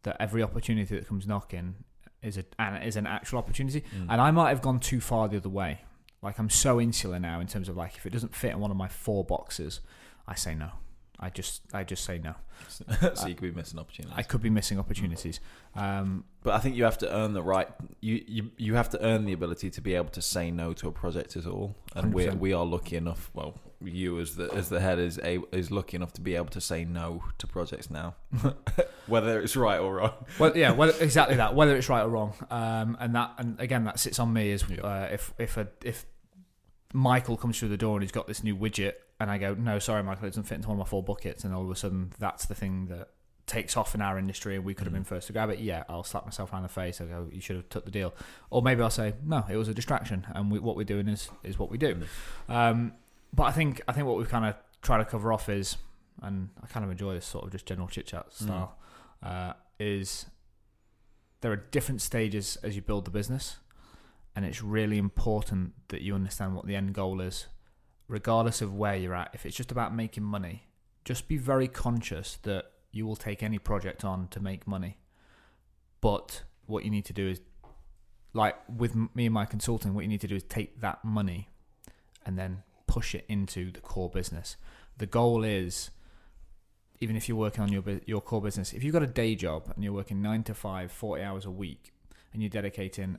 that 0.04 0.18
every 0.20 0.44
opportunity 0.44 0.96
that 0.96 1.08
comes 1.08 1.26
knocking 1.26 1.76
is 2.22 2.38
a 2.38 2.46
and 2.60 2.84
is 2.84 2.96
an 2.96 3.08
actual 3.08 3.40
opportunity. 3.40 3.82
Mm. 3.82 4.08
And 4.10 4.22
I 4.22 4.32
might 4.32 4.50
have 4.50 4.62
gone 4.62 4.80
too 4.80 5.00
far 5.00 5.28
the 5.28 5.38
other 5.38 5.50
way. 5.50 5.82
Like 6.22 6.40
I'm 6.40 6.50
so 6.50 6.80
insular 6.80 7.20
now 7.20 7.40
in 7.40 7.48
terms 7.48 7.70
of 7.70 7.78
like 7.78 7.96
if 7.96 8.06
it 8.06 8.12
doesn't 8.12 8.36
fit 8.36 8.52
in 8.52 8.60
one 8.60 8.72
of 8.72 8.78
my 8.78 8.88
four 8.88 9.24
boxes, 9.24 9.82
I 10.28 10.36
say 10.36 10.56
no. 10.56 10.72
I 11.20 11.30
just 11.30 11.62
I 11.74 11.84
just 11.84 12.04
say 12.04 12.18
no. 12.18 12.36
so 13.14 13.28
you 13.28 13.36
could 13.36 13.42
be 13.42 13.52
missing 13.52 13.80
opportunities. 13.80 14.18
I 14.18 14.24
could 14.24 14.42
be 14.42 14.50
missing 14.50 14.80
opportunities. 14.80 15.40
Um, 15.76 16.26
but 16.44 16.54
I 16.54 16.60
think 16.60 16.76
you 16.76 16.84
have 16.84 16.98
to 17.00 17.14
earn 17.14 17.34
the 17.34 17.42
right. 17.42 17.70
You, 18.02 18.24
you 18.28 18.52
you 18.58 18.74
have 18.76 18.90
to 18.90 19.04
earn 19.04 19.26
the 19.26 19.34
ability 19.34 19.70
to 19.70 19.82
be 19.82 19.96
able 19.96 20.10
to 20.10 20.22
say 20.22 20.52
no 20.52 20.74
to 20.74 20.88
a 20.88 20.92
project 20.92 21.36
at 21.36 21.46
all. 21.46 21.76
And 21.96 22.14
we 22.14 22.30
we 22.30 22.54
are 22.54 22.66
lucky 22.66 22.96
enough. 22.96 23.30
Well, 23.34 23.56
you 23.82 24.20
as 24.20 24.36
the 24.36 24.52
as 24.54 24.70
the 24.70 24.80
head 24.80 25.00
is 25.00 25.20
a, 25.24 25.40
is 25.52 25.72
lucky 25.72 25.96
enough 25.96 26.14
to 26.14 26.22
be 26.22 26.36
able 26.36 26.48
to 26.48 26.62
say 26.62 26.84
no 26.86 27.24
to 27.38 27.48
projects 27.48 27.90
now, 27.90 28.16
whether 29.08 29.42
it's 29.42 29.56
right 29.56 29.80
or 29.80 29.96
wrong. 29.96 30.14
well, 30.40 30.56
yeah, 30.58 30.72
well, 30.72 30.90
exactly 31.00 31.36
that. 31.38 31.56
Whether 31.56 31.76
it's 31.76 31.90
right 31.90 32.04
or 32.04 32.10
wrong, 32.10 32.34
um, 32.50 32.98
and 33.00 33.16
that, 33.16 33.34
and 33.38 33.60
again, 33.60 33.84
that 33.86 34.00
sits 34.00 34.20
on 34.20 34.34
me. 34.34 34.52
Is 34.52 34.64
uh, 34.64 35.10
if 35.12 35.34
if 35.38 35.58
a, 35.58 35.68
if 35.84 36.06
Michael 36.94 37.38
comes 37.38 37.60
through 37.60 37.70
the 37.70 37.78
door 37.78 37.96
and 37.96 38.04
he's 38.04 38.12
got 38.12 38.28
this 38.28 38.44
new 38.44 38.56
widget, 38.56 38.94
and 39.20 39.30
I 39.32 39.38
go, 39.38 39.54
no, 39.54 39.80
sorry, 39.80 40.04
Michael, 40.04 40.26
it 40.26 40.32
doesn't 40.32 40.44
fit 40.44 40.56
into 40.56 40.68
one 40.70 40.78
of 40.80 40.86
my 40.86 40.90
four 40.90 41.04
buckets, 41.04 41.44
and 41.44 41.54
all 41.54 41.64
of 41.64 41.70
a 41.72 41.76
sudden 41.76 42.12
that's 42.20 42.46
the 42.46 42.56
thing 42.56 42.88
that 42.88 43.10
takes 43.46 43.76
off 43.76 43.94
in 43.94 44.02
our 44.02 44.18
industry, 44.18 44.56
and 44.56 44.64
we 44.64 44.74
could 44.74 44.86
have 44.86 44.92
Mm. 44.94 44.98
been 44.98 45.04
first 45.04 45.28
to 45.28 45.34
grab 45.34 45.50
it. 45.50 45.60
Yeah, 45.60 45.84
I'll 45.90 46.04
slap 46.04 46.24
myself 46.26 46.54
around 46.54 46.64
the 46.64 46.70
face. 46.70 47.02
I 47.02 47.06
go, 47.06 47.28
you 47.32 47.42
should 47.42 47.58
have 47.58 47.70
took 47.70 47.86
the 47.86 47.92
deal, 47.92 48.14
or 48.50 48.62
maybe 48.62 48.82
I'll 48.82 48.90
say, 48.90 49.14
no, 49.24 49.46
it 49.50 49.58
was 49.58 49.68
a 49.68 49.74
distraction, 49.74 50.26
and 50.34 50.50
we, 50.52 50.60
what 50.60 50.76
we're 50.76 50.84
doing 50.86 51.08
is 51.08 51.30
is 51.44 51.60
what 51.60 51.70
we 51.70 51.78
do. 51.78 52.02
Um, 52.48 52.94
but 53.34 53.44
I 53.44 53.52
think 53.52 53.82
I 53.88 53.92
think 53.94 54.08
what 54.08 54.18
we've 54.18 54.30
kind 54.30 54.46
of 54.46 54.56
tried 54.82 55.00
to 55.00 55.06
cover 55.06 55.34
off 55.34 55.50
is, 55.50 55.78
and 56.22 56.50
I 56.64 56.68
kind 56.68 56.86
of 56.86 56.92
enjoy 56.92 57.14
this 57.14 57.26
sort 57.26 57.44
of 57.46 57.52
just 57.52 57.66
general 57.66 57.88
chit 57.88 58.06
chat 58.08 58.32
style, 58.34 58.78
uh, 59.22 59.54
is 59.80 60.26
there 61.42 61.52
are 61.52 61.58
different 61.58 62.02
stages 62.02 62.58
as 62.64 62.76
you 62.78 62.82
build 62.82 63.04
the 63.06 63.12
business, 63.12 63.58
and 64.36 64.46
it's 64.46 64.64
really 64.64 64.98
important 64.98 65.74
that 65.90 66.02
you 66.02 66.16
understand 66.16 66.56
what 66.56 66.66
the 66.66 66.76
end 66.78 66.94
goal 66.94 67.20
is, 67.20 67.48
regardless 68.08 68.62
of 68.62 68.74
where 68.74 68.96
you're 68.96 69.16
at. 69.16 69.32
If 69.34 69.46
it's 69.46 69.56
just 69.56 69.72
about 69.72 69.96
making 69.96 70.24
money, 70.24 70.68
just 71.06 71.28
be 71.28 71.38
very 71.38 71.68
conscious 71.68 72.38
that 72.44 72.66
you 72.92 73.06
will 73.06 73.16
take 73.16 73.44
any 73.44 73.58
project 73.58 74.06
on 74.06 74.28
to 74.30 74.40
make 74.40 74.68
money. 74.68 74.98
But 76.02 76.44
what 76.66 76.86
you 76.86 76.92
need 76.92 77.06
to 77.06 77.14
do 77.14 77.28
is, 77.28 77.42
like 78.34 78.56
with 78.70 78.96
me 78.96 79.26
and 79.26 79.34
my 79.34 79.46
consulting, 79.46 79.94
what 79.94 80.02
you 80.02 80.08
need 80.08 80.22
to 80.22 80.28
do 80.28 80.36
is 80.36 80.44
take 80.44 80.82
that 80.82 81.04
money 81.04 81.50
and 82.26 82.38
then 82.38 82.64
push 82.88 83.16
it 83.16 83.26
into 83.28 83.72
the 83.72 83.80
core 83.80 84.10
business. 84.10 84.56
The 84.98 85.06
goal 85.06 85.44
is, 85.44 85.92
even 87.00 87.16
if 87.16 87.28
you're 87.28 87.38
working 87.38 87.64
on 87.64 87.72
your 87.72 87.84
your 88.06 88.22
core 88.22 88.42
business, 88.42 88.74
if 88.74 88.84
you've 88.84 88.94
got 88.94 89.04
a 89.04 89.08
day 89.08 89.36
job 89.36 89.72
and 89.74 89.84
you're 89.84 89.94
working 89.94 90.22
nine 90.22 90.44
to 90.44 90.54
five, 90.54 90.92
40 90.92 91.24
hours 91.24 91.46
a 91.46 91.52
week, 91.52 91.94
and 92.32 92.42
you're 92.42 92.50
dedicating 92.50 93.18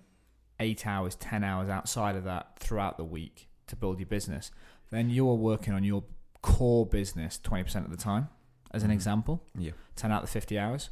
eight 0.61 0.87
hours, 0.87 1.15
10 1.17 1.43
hours 1.43 1.69
outside 1.69 2.17
of 2.17 2.25
that 2.25 2.59
throughout 2.59 2.97
the 2.97 3.05
week 3.05 3.49
to 3.67 3.77
build 3.77 3.99
your 3.99 4.07
business, 4.07 4.51
then 4.95 5.11
you're 5.11 5.35
working 5.35 5.73
on 5.75 5.85
your 5.85 6.05
core 6.43 6.87
business 6.87 7.39
20% 7.43 7.85
of 7.85 7.91
the 7.91 7.97
time, 7.97 8.29
as 8.71 8.83
an 8.83 8.91
Mhm. 8.91 8.95
example. 8.95 9.43
Yeah. 9.57 9.73
10 9.97 10.13
out 10.13 10.23
of 10.23 10.29
the 10.29 10.33
50 10.33 10.59
hours. 10.59 10.91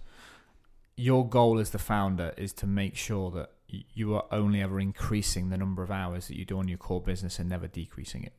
Your 0.97 1.29
goal 1.29 1.59
as 1.59 1.71
the 1.71 1.79
founder 1.79 2.35
is 2.37 2.53
to 2.55 2.67
make 2.67 2.97
sure 2.97 3.31
that 3.33 3.51
you 3.69 4.15
are 4.15 4.27
only 4.31 4.61
ever 4.61 4.79
increasing 4.79 5.49
the 5.49 5.57
number 5.57 5.83
of 5.83 5.91
hours 5.91 6.29
that 6.29 6.37
you 6.37 6.45
do 6.45 6.59
on 6.59 6.69
your 6.69 6.77
core 6.79 7.01
business 7.01 7.39
and 7.39 7.49
never 7.49 7.67
decreasing 7.67 8.23
it. 8.23 8.35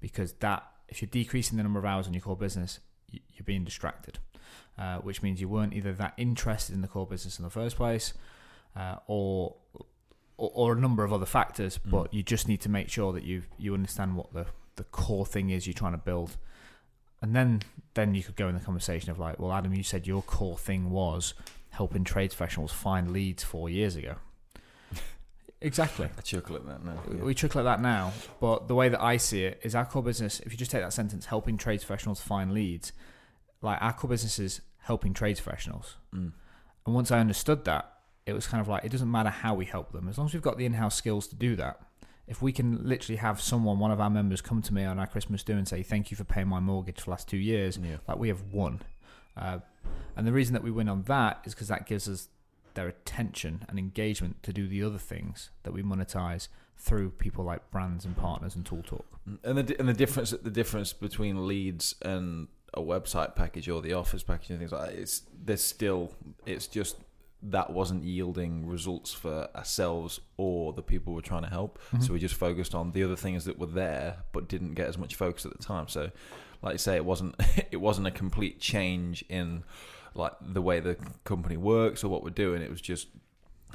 Because 0.00 0.34
that, 0.34 0.62
if 0.88 1.00
you're 1.00 1.08
decreasing 1.10 1.56
the 1.56 1.62
number 1.62 1.78
of 1.78 1.84
hours 1.86 2.06
on 2.06 2.12
your 2.14 2.20
core 2.20 2.36
business, 2.36 2.80
you're 3.10 3.44
being 3.44 3.64
distracted, 3.64 4.18
uh, 4.76 4.98
which 4.98 5.22
means 5.22 5.40
you 5.40 5.48
weren't 5.48 5.72
either 5.72 5.94
that 5.94 6.12
interested 6.18 6.74
in 6.74 6.82
the 6.82 6.88
core 6.88 7.06
business 7.06 7.38
in 7.38 7.44
the 7.44 7.50
first 7.50 7.76
place, 7.76 8.12
uh, 8.76 8.96
or, 9.06 9.56
or 10.36 10.50
or 10.54 10.72
a 10.74 10.80
number 10.80 11.02
of 11.02 11.12
other 11.12 11.26
factors. 11.26 11.78
Mm. 11.78 11.90
But 11.90 12.14
you 12.14 12.22
just 12.22 12.46
need 12.46 12.60
to 12.60 12.68
make 12.68 12.88
sure 12.90 13.12
that 13.14 13.24
you 13.24 13.44
you 13.56 13.72
understand 13.74 14.14
what 14.14 14.32
the 14.34 14.46
the 14.78 14.84
core 14.84 15.26
thing 15.26 15.50
is 15.50 15.66
you're 15.66 15.74
trying 15.74 15.92
to 15.92 15.98
build, 15.98 16.38
and 17.20 17.36
then 17.36 17.62
then 17.94 18.14
you 18.14 18.22
could 18.22 18.36
go 18.36 18.48
in 18.48 18.54
the 18.54 18.60
conversation 18.60 19.10
of 19.10 19.18
like, 19.18 19.38
well, 19.38 19.52
Adam, 19.52 19.74
you 19.74 19.82
said 19.82 20.06
your 20.06 20.22
core 20.22 20.56
thing 20.56 20.90
was 20.90 21.34
helping 21.70 22.04
trades 22.04 22.34
professionals 22.34 22.72
find 22.72 23.12
leads 23.12 23.42
four 23.44 23.68
years 23.68 23.96
ago. 23.96 24.14
exactly. 25.60 26.08
I 26.16 26.20
chuckle 26.22 26.56
at 26.56 26.66
that 26.66 26.84
now. 26.84 27.02
yeah. 27.10 27.22
We 27.22 27.34
chuckle 27.34 27.60
at 27.60 27.64
that 27.64 27.82
now, 27.82 28.12
but 28.40 28.68
the 28.68 28.74
way 28.74 28.88
that 28.88 29.02
I 29.02 29.16
see 29.16 29.44
it 29.44 29.60
is 29.62 29.74
our 29.74 29.84
core 29.84 30.02
business. 30.02 30.40
If 30.40 30.52
you 30.52 30.58
just 30.58 30.70
take 30.70 30.82
that 30.82 30.92
sentence, 30.92 31.26
helping 31.26 31.56
trades 31.56 31.84
professionals 31.84 32.20
find 32.20 32.52
leads, 32.54 32.92
like 33.60 33.82
our 33.82 33.92
core 33.92 34.08
business 34.10 34.38
is 34.38 34.60
helping 34.78 35.12
trades 35.12 35.40
professionals. 35.40 35.96
Mm. 36.14 36.32
And 36.86 36.94
once 36.94 37.10
I 37.10 37.18
understood 37.18 37.64
that, 37.66 37.92
it 38.26 38.32
was 38.32 38.46
kind 38.46 38.60
of 38.60 38.68
like 38.68 38.84
it 38.84 38.92
doesn't 38.92 39.10
matter 39.10 39.30
how 39.30 39.54
we 39.54 39.64
help 39.64 39.92
them, 39.92 40.08
as 40.08 40.18
long 40.18 40.26
as 40.26 40.34
we've 40.34 40.42
got 40.42 40.58
the 40.58 40.66
in-house 40.66 40.94
skills 40.94 41.26
to 41.28 41.34
do 41.34 41.56
that. 41.56 41.80
If 42.28 42.42
we 42.42 42.52
can 42.52 42.86
literally 42.86 43.16
have 43.16 43.40
someone, 43.40 43.78
one 43.78 43.90
of 43.90 44.00
our 44.00 44.10
members, 44.10 44.40
come 44.40 44.60
to 44.62 44.74
me 44.74 44.84
on 44.84 44.98
our 44.98 45.06
Christmas 45.06 45.42
do 45.42 45.54
and 45.54 45.66
say, 45.66 45.82
"Thank 45.82 46.10
you 46.10 46.16
for 46.16 46.24
paying 46.24 46.48
my 46.48 46.60
mortgage 46.60 46.98
for 47.00 47.06
the 47.06 47.10
last 47.12 47.28
two 47.28 47.38
years," 47.38 47.78
Yeah. 47.78 47.96
like 48.06 48.18
we 48.18 48.28
have 48.28 48.42
won. 48.52 48.82
Uh, 49.36 49.60
and 50.16 50.26
the 50.26 50.32
reason 50.32 50.52
that 50.52 50.62
we 50.62 50.70
win 50.70 50.88
on 50.88 51.02
that 51.04 51.40
is 51.44 51.54
because 51.54 51.68
that 51.68 51.86
gives 51.86 52.08
us 52.08 52.28
their 52.74 52.88
attention 52.88 53.64
and 53.68 53.78
engagement 53.78 54.42
to 54.42 54.52
do 54.52 54.68
the 54.68 54.82
other 54.82 54.98
things 54.98 55.50
that 55.62 55.72
we 55.72 55.82
monetize 55.82 56.48
through 56.76 57.10
people 57.10 57.44
like 57.44 57.70
brands 57.70 58.04
and 58.04 58.16
partners 58.16 58.54
and 58.54 58.64
Tool 58.64 58.82
Talk. 58.82 59.06
And 59.42 59.58
the 59.58 59.76
and 59.78 59.88
the 59.88 59.94
difference 59.94 60.30
the 60.30 60.50
difference 60.50 60.92
between 60.92 61.46
leads 61.46 61.94
and 62.02 62.48
a 62.74 62.80
website 62.82 63.34
package 63.34 63.68
or 63.68 63.80
the 63.80 63.94
office 63.94 64.22
package 64.22 64.50
and 64.50 64.58
things 64.58 64.72
like 64.72 64.90
that, 64.90 64.98
it's 64.98 65.22
there's 65.44 65.62
still 65.62 66.12
it's 66.46 66.66
just 66.66 66.96
that 67.42 67.70
wasn't 67.70 68.02
yielding 68.02 68.66
results 68.66 69.12
for 69.12 69.48
ourselves 69.54 70.18
or 70.36 70.72
the 70.72 70.82
people 70.82 71.14
we're 71.14 71.20
trying 71.20 71.42
to 71.44 71.48
help. 71.48 71.78
Mhm. 71.92 72.02
So 72.02 72.12
we 72.12 72.18
just 72.18 72.34
focused 72.34 72.74
on 72.74 72.92
the 72.92 73.04
other 73.04 73.14
things 73.16 73.44
that 73.44 73.58
were 73.58 73.66
there 73.66 74.24
but 74.32 74.48
didn't 74.48 74.74
get 74.74 74.88
as 74.88 74.98
much 74.98 75.14
focus 75.14 75.46
at 75.46 75.52
the 75.56 75.62
time. 75.62 75.86
So 75.88 76.10
like 76.62 76.72
you 76.74 76.78
say, 76.78 76.96
it 76.96 77.04
wasn't 77.04 77.36
it 77.70 77.80
wasn't 77.80 78.06
a 78.06 78.10
complete 78.10 78.60
change 78.60 79.24
in 79.28 79.62
like 80.14 80.32
the 80.40 80.60
way 80.62 80.80
the 80.80 80.96
company 81.24 81.56
works 81.56 82.02
or 82.02 82.08
what 82.08 82.24
we're 82.24 82.30
doing. 82.30 82.60
It 82.60 82.70
was 82.70 82.80
just 82.80 83.06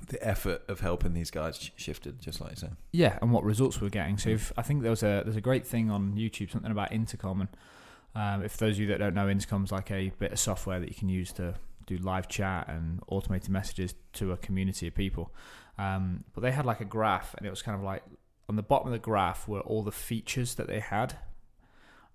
the 0.09 0.21
effort 0.27 0.61
of 0.67 0.81
helping 0.81 1.13
these 1.13 1.31
guys 1.31 1.71
shifted, 1.77 2.19
just 2.19 2.41
like 2.41 2.49
you 2.51 2.55
say. 2.57 2.69
Yeah, 2.91 3.17
and 3.21 3.31
what 3.31 3.45
results 3.45 3.79
we're 3.79 3.87
getting. 3.87 4.17
So 4.17 4.29
if 4.29 4.51
I 4.57 4.61
think 4.61 4.81
there 4.81 4.89
was 4.91 5.03
a 5.03 5.21
there's 5.23 5.37
a 5.37 5.41
great 5.41 5.65
thing 5.65 5.89
on 5.89 6.15
YouTube, 6.15 6.51
something 6.51 6.71
about 6.71 6.91
Intercom, 6.91 7.41
and 7.41 7.49
um, 8.13 8.43
if 8.43 8.57
those 8.57 8.75
of 8.75 8.81
you 8.81 8.87
that 8.87 8.99
don't 8.99 9.13
know, 9.15 9.29
Intercom's 9.29 9.71
like 9.71 9.89
a 9.91 10.09
bit 10.19 10.33
of 10.33 10.39
software 10.39 10.81
that 10.81 10.89
you 10.89 10.95
can 10.95 11.07
use 11.07 11.31
to 11.33 11.55
do 11.85 11.97
live 11.97 12.27
chat 12.27 12.67
and 12.67 13.01
automated 13.07 13.49
messages 13.49 13.93
to 14.13 14.31
a 14.31 14.37
community 14.37 14.87
of 14.87 14.95
people. 14.95 15.33
Um, 15.77 16.23
but 16.33 16.41
they 16.41 16.51
had 16.51 16.65
like 16.65 16.81
a 16.81 16.85
graph, 16.85 17.33
and 17.37 17.45
it 17.45 17.49
was 17.49 17.61
kind 17.61 17.77
of 17.77 17.83
like 17.83 18.03
on 18.49 18.55
the 18.55 18.63
bottom 18.63 18.87
of 18.87 18.93
the 18.93 18.99
graph 18.99 19.47
were 19.47 19.61
all 19.61 19.83
the 19.83 19.91
features 19.91 20.55
that 20.55 20.67
they 20.67 20.79
had, 20.79 21.17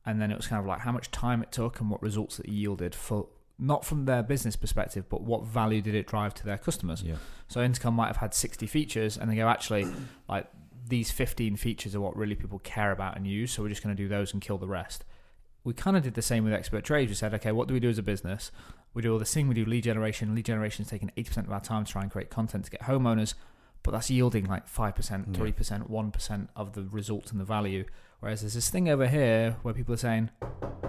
and 0.06 0.20
then 0.20 0.30
it 0.30 0.36
was 0.36 0.46
kind 0.46 0.60
of 0.60 0.66
like 0.66 0.80
how 0.80 0.92
much 0.92 1.10
time 1.10 1.42
it 1.42 1.52
took 1.52 1.80
and 1.80 1.90
what 1.90 2.02
results 2.02 2.36
that 2.36 2.46
it 2.46 2.52
yielded 2.52 2.94
for 2.94 3.28
not 3.58 3.84
from 3.84 4.04
their 4.04 4.22
business 4.22 4.54
perspective, 4.54 5.08
but 5.08 5.22
what 5.22 5.44
value 5.44 5.82
did 5.82 5.94
it 5.94 6.06
drive 6.06 6.32
to 6.32 6.44
their 6.44 6.58
customers. 6.58 7.02
Yeah. 7.02 7.16
So 7.48 7.60
Intercom 7.60 7.94
might 7.94 8.06
have 8.06 8.18
had 8.18 8.32
60 8.32 8.66
features, 8.66 9.16
and 9.16 9.30
they 9.30 9.34
go, 9.34 9.48
actually, 9.48 9.86
like 10.28 10.46
these 10.88 11.10
15 11.10 11.56
features 11.56 11.94
are 11.94 12.00
what 12.00 12.16
really 12.16 12.36
people 12.36 12.60
care 12.60 12.92
about 12.92 13.16
and 13.16 13.26
use. 13.26 13.52
So 13.52 13.62
we're 13.62 13.68
just 13.68 13.82
going 13.82 13.94
to 13.94 14.00
do 14.00 14.08
those 14.08 14.32
and 14.32 14.40
kill 14.40 14.58
the 14.58 14.68
rest. 14.68 15.04
We 15.68 15.74
kind 15.74 15.98
of 15.98 16.02
did 16.02 16.14
the 16.14 16.22
same 16.22 16.44
with 16.44 16.54
Expert 16.54 16.82
Trades. 16.82 17.10
We 17.10 17.14
said, 17.14 17.34
okay, 17.34 17.52
what 17.52 17.68
do 17.68 17.74
we 17.74 17.80
do 17.80 17.90
as 17.90 17.98
a 17.98 18.02
business? 18.02 18.50
We 18.94 19.02
do 19.02 19.12
all 19.12 19.18
this 19.18 19.34
thing. 19.34 19.48
We 19.48 19.54
do 19.54 19.66
lead 19.66 19.84
generation. 19.84 20.34
Lead 20.34 20.46
generation 20.46 20.82
is 20.86 20.90
taking 20.90 21.10
80% 21.14 21.44
of 21.44 21.52
our 21.52 21.60
time 21.60 21.84
to 21.84 21.92
try 21.92 22.00
and 22.00 22.10
create 22.10 22.30
content 22.30 22.64
to 22.64 22.70
get 22.70 22.80
homeowners, 22.80 23.34
but 23.82 23.90
that's 23.90 24.08
yielding 24.08 24.46
like 24.46 24.66
5%, 24.66 25.26
3%, 25.30 25.90
1% 25.90 26.48
of 26.56 26.72
the 26.72 26.84
results 26.84 27.30
and 27.32 27.38
the 27.38 27.44
value. 27.44 27.84
Whereas 28.20 28.40
there's 28.40 28.54
this 28.54 28.70
thing 28.70 28.88
over 28.88 29.06
here 29.08 29.56
where 29.60 29.74
people 29.74 29.92
are 29.92 29.98
saying, 29.98 30.30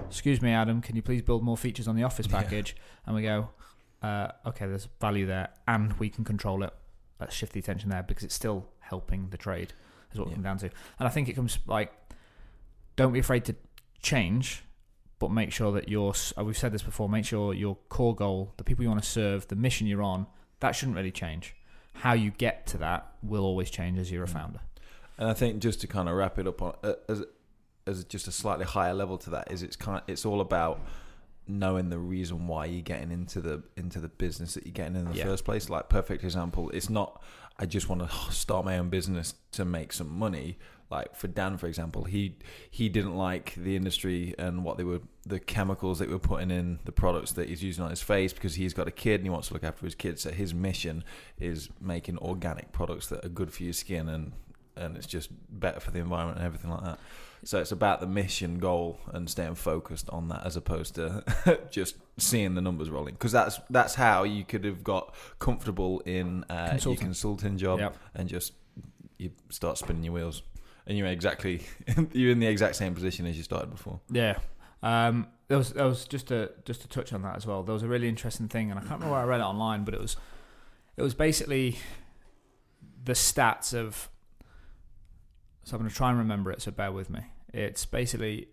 excuse 0.07 0.41
me, 0.41 0.53
Adam, 0.53 0.79
can 0.81 0.95
you 0.95 1.01
please 1.01 1.23
build 1.23 1.43
more 1.43 1.57
features 1.57 1.85
on 1.89 1.97
the 1.97 2.03
Office 2.03 2.27
Yeah. 2.27 2.41
package? 2.41 2.77
And 3.05 3.17
we 3.17 3.23
go, 3.23 3.49
uh, 4.01 4.29
okay, 4.45 4.65
there's 4.65 4.87
value 5.01 5.25
there, 5.25 5.49
and 5.67 5.91
we 5.99 6.09
can 6.09 6.23
control 6.23 6.63
it. 6.63 6.71
Let's 7.19 7.35
shift 7.35 7.51
the 7.51 7.59
attention 7.59 7.89
there 7.89 8.03
because 8.03 8.23
it's 8.23 8.33
still 8.33 8.69
helping 8.79 9.27
the 9.31 9.37
trade. 9.37 9.73
Is 10.13 10.19
what 10.19 10.29
Yeah. 10.29 10.35
comes 10.35 10.43
down 10.45 10.57
to. 10.59 10.69
And 10.99 11.05
I 11.05 11.09
think 11.11 11.27
it 11.27 11.33
comes 11.33 11.59
like, 11.67 11.91
don't 12.95 13.11
be 13.11 13.19
afraid 13.19 13.43
to 13.43 13.55
change, 14.01 14.63
but 15.19 15.31
make 15.31 15.51
sure 15.51 15.71
that 15.73 15.89
your 15.89 16.13
uh, 16.37 16.43
we've 16.43 16.57
said 16.57 16.71
this 16.71 16.81
before. 16.81 17.07
Make 17.09 17.25
sure 17.25 17.53
your 17.53 17.75
core 17.89 18.15
goal, 18.15 18.53
the 18.57 18.63
people 18.63 18.83
you 18.83 18.89
want 18.89 19.03
to 19.03 19.09
serve, 19.09 19.47
the 19.47 19.55
mission 19.55 19.85
you're 19.87 20.01
on, 20.03 20.25
that 20.61 20.71
shouldn't 20.71 20.95
really 20.97 21.11
change. 21.11 21.55
How 21.93 22.13
you 22.13 22.31
get 22.31 22.65
to 22.67 22.77
that 22.77 23.11
will 23.21 23.43
always 23.43 23.69
change 23.69 23.99
as 23.99 24.09
you're 24.11 24.23
a 24.23 24.27
Mm. 24.27 24.33
founder. 24.33 24.59
And 25.17 25.29
I 25.29 25.33
think 25.33 25.59
just 25.61 25.81
to 25.81 25.87
kind 25.87 26.07
of 26.07 26.15
wrap 26.15 26.39
it 26.39 26.47
up 26.47 26.61
on 26.61 26.75
uh, 26.83 26.93
as 27.09 27.23
as 27.85 28.03
just 28.05 28.27
a 28.27 28.31
slightly 28.31 28.65
higher 28.65 28.93
level 28.93 29.17
to 29.17 29.29
that 29.31 29.51
is 29.51 29.63
it's 29.63 29.75
kind 29.75 30.01
it's 30.07 30.25
all 30.25 30.39
about 30.41 30.79
knowing 31.47 31.89
the 31.89 31.97
reason 31.97 32.47
why 32.47 32.65
you're 32.65 32.81
getting 32.83 33.11
into 33.11 33.41
the 33.41 33.63
into 33.75 33.99
the 33.99 34.07
business 34.07 34.53
that 34.53 34.65
you're 34.65 34.73
getting 34.73 34.95
in 34.95 35.05
the 35.09 35.15
Yeah. 35.15 35.25
first 35.25 35.43
place. 35.45 35.69
Like 35.69 35.89
perfect 35.89 36.23
example, 36.23 36.69
it's 36.69 36.89
not 36.89 37.21
I 37.57 37.65
just 37.65 37.89
want 37.89 38.01
to 38.09 38.31
start 38.31 38.63
my 38.63 38.77
own 38.77 38.89
business 38.89 39.33
to 39.53 39.65
make 39.65 39.91
some 39.91 40.09
money. 40.17 40.57
Like 40.91 41.15
for 41.15 41.27
Dan, 41.27 41.57
for 41.57 41.67
example, 41.67 42.05
he 42.05 42.35
he 42.71 42.89
didn't 42.89 43.15
like 43.15 43.53
the 43.55 43.75
industry 43.75 44.33
and 44.39 44.63
what 44.63 44.77
they 44.77 44.83
were 44.83 45.01
the 45.25 45.39
chemicals 45.39 45.99
that 45.99 46.09
were 46.09 46.17
putting 46.17 46.49
in 46.49 46.79
the 46.85 46.91
products 46.91 47.33
that 47.33 47.47
he's 47.49 47.63
using 47.63 47.83
on 47.83 47.91
his 47.91 48.01
face 48.01 48.33
because 48.33 48.55
he's 48.55 48.73
got 48.73 48.87
a 48.87 48.91
kid 48.91 49.15
and 49.15 49.23
he 49.25 49.29
wants 49.29 49.49
to 49.49 49.53
look 49.53 49.63
after 49.63 49.85
his 49.85 49.93
kids. 49.93 50.23
So 50.23 50.31
his 50.31 50.53
mission 50.53 51.03
is 51.39 51.69
making 51.79 52.17
organic 52.17 52.71
products 52.71 53.07
that 53.09 53.23
are 53.23 53.29
good 53.29 53.53
for 53.53 53.63
your 53.63 53.73
skin 53.73 54.09
and 54.09 54.31
and 54.75 54.95
it's 54.97 55.05
just 55.07 55.29
better 55.59 55.79
for 55.79 55.91
the 55.91 55.99
environment 55.99 56.37
and 56.39 56.45
everything 56.47 56.71
like 56.71 56.83
that. 56.83 56.99
So 57.43 57.59
it's 57.59 57.71
about 57.71 57.99
the 58.01 58.07
mission 58.07 58.59
goal 58.59 58.99
and 59.13 59.29
staying 59.29 59.55
focused 59.55 60.09
on 60.09 60.27
that 60.29 60.45
as 60.45 60.55
opposed 60.55 60.95
to 60.95 61.23
just 61.71 61.95
seeing 62.17 62.55
the 62.55 62.61
numbers 62.61 62.89
rolling 62.89 63.13
because 63.13 63.31
that's 63.31 63.59
that's 63.69 63.93
how 63.95 64.23
you 64.23 64.43
could 64.43 64.63
have 64.65 64.83
got 64.83 65.13
comfortable 65.37 65.99
in 66.01 66.43
uh, 66.49 66.53
your 66.53 66.69
Consulting. 66.71 67.05
consulting 67.05 67.57
job 67.57 67.79
Yep. 67.79 67.97
and 68.15 68.27
just 68.27 68.53
you 69.17 69.31
start 69.49 69.77
spinning 69.77 70.03
your 70.03 70.13
wheels 70.13 70.41
and 70.89 70.97
you're 70.97 71.07
exactly 71.07 71.61
you're 72.13 72.31
in 72.31 72.39
the 72.39 72.47
exact 72.47 72.75
same 72.75 72.93
position 72.93 73.27
as 73.27 73.37
you 73.37 73.43
started 73.43 73.69
before. 73.69 74.01
Yeah. 74.11 74.39
Um, 74.81 75.27
there 75.47 75.57
was 75.57 75.71
there 75.71 75.85
was 75.85 76.05
just 76.05 76.31
a 76.31 76.51
just 76.65 76.81
to 76.81 76.87
touch 76.89 77.13
on 77.13 77.21
that 77.21 77.37
as 77.37 77.45
well. 77.45 77.63
There 77.63 77.73
was 77.73 77.83
a 77.83 77.87
really 77.87 78.09
interesting 78.09 78.47
thing, 78.49 78.71
and 78.71 78.79
I 78.79 78.81
can't 78.81 78.93
remember 78.93 79.13
where 79.13 79.21
I 79.21 79.25
read 79.25 79.39
it 79.39 79.43
online, 79.43 79.85
but 79.85 79.93
it 79.93 80.01
was 80.01 80.17
it 80.97 81.03
was 81.03 81.13
basically 81.13 81.77
the 83.05 83.13
stats 83.13 83.73
of. 83.73 84.09
So 85.63 85.75
I'm 85.75 85.81
going 85.81 85.89
to 85.89 85.95
try 85.95 86.09
and 86.09 86.17
remember 86.17 86.51
it. 86.51 86.63
So 86.63 86.71
bear 86.71 86.91
with 86.91 87.11
me. 87.11 87.21
It's 87.53 87.85
basically 87.85 88.47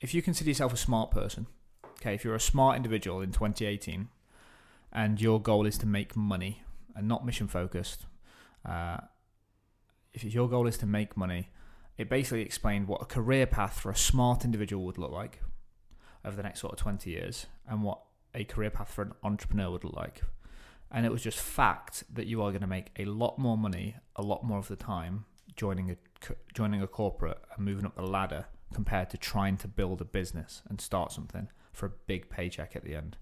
if 0.00 0.14
you 0.14 0.22
consider 0.22 0.50
yourself 0.50 0.72
a 0.72 0.76
smart 0.76 1.10
person, 1.10 1.46
okay, 2.00 2.14
if 2.14 2.24
you're 2.24 2.36
a 2.36 2.40
smart 2.40 2.76
individual 2.76 3.20
in 3.20 3.32
2018, 3.32 4.08
and 4.92 5.20
your 5.20 5.42
goal 5.42 5.66
is 5.66 5.76
to 5.78 5.86
make 5.86 6.14
money 6.14 6.62
and 6.94 7.08
not 7.08 7.26
mission 7.26 7.48
focused, 7.48 8.06
uh, 8.64 8.98
if 10.12 10.24
your 10.24 10.48
goal 10.48 10.66
is 10.66 10.78
to 10.78 10.86
make 10.86 11.16
money, 11.16 11.50
it 11.96 12.08
basically 12.08 12.42
explained 12.42 12.88
what 12.88 13.02
a 13.02 13.06
career 13.06 13.46
path 13.46 13.78
for 13.78 13.90
a 13.90 13.96
smart 13.96 14.44
individual 14.44 14.84
would 14.86 14.98
look 14.98 15.12
like 15.12 15.40
over 16.24 16.36
the 16.36 16.42
next 16.42 16.60
sort 16.60 16.72
of 16.72 16.78
20 16.78 17.10
years 17.10 17.46
and 17.68 17.82
what 17.82 18.00
a 18.34 18.44
career 18.44 18.70
path 18.70 18.90
for 18.90 19.02
an 19.02 19.12
entrepreneur 19.22 19.70
would 19.70 19.84
look 19.84 19.96
like. 19.96 20.22
And 20.90 21.06
it 21.06 21.12
was 21.12 21.22
just 21.22 21.38
fact 21.38 22.04
that 22.12 22.26
you 22.26 22.42
are 22.42 22.50
going 22.50 22.62
to 22.62 22.66
make 22.66 22.88
a 22.98 23.04
lot 23.04 23.38
more 23.38 23.56
money 23.56 23.96
a 24.16 24.22
lot 24.22 24.44
more 24.44 24.58
of 24.58 24.68
the 24.68 24.76
time 24.76 25.24
joining 25.56 25.90
a 25.90 25.96
joining 26.54 26.82
a 26.82 26.86
corporate 26.86 27.38
and 27.54 27.64
moving 27.64 27.86
up 27.86 27.94
the 27.96 28.02
ladder 28.02 28.46
compared 28.74 29.10
to 29.10 29.16
trying 29.16 29.56
to 29.56 29.68
build 29.68 30.00
a 30.00 30.04
business 30.04 30.62
and 30.68 30.80
start 30.80 31.12
something 31.12 31.48
for 31.72 31.86
a 31.86 31.92
big 32.06 32.28
paycheck 32.30 32.76
at 32.76 32.84
the 32.84 32.94
end. 32.94 33.16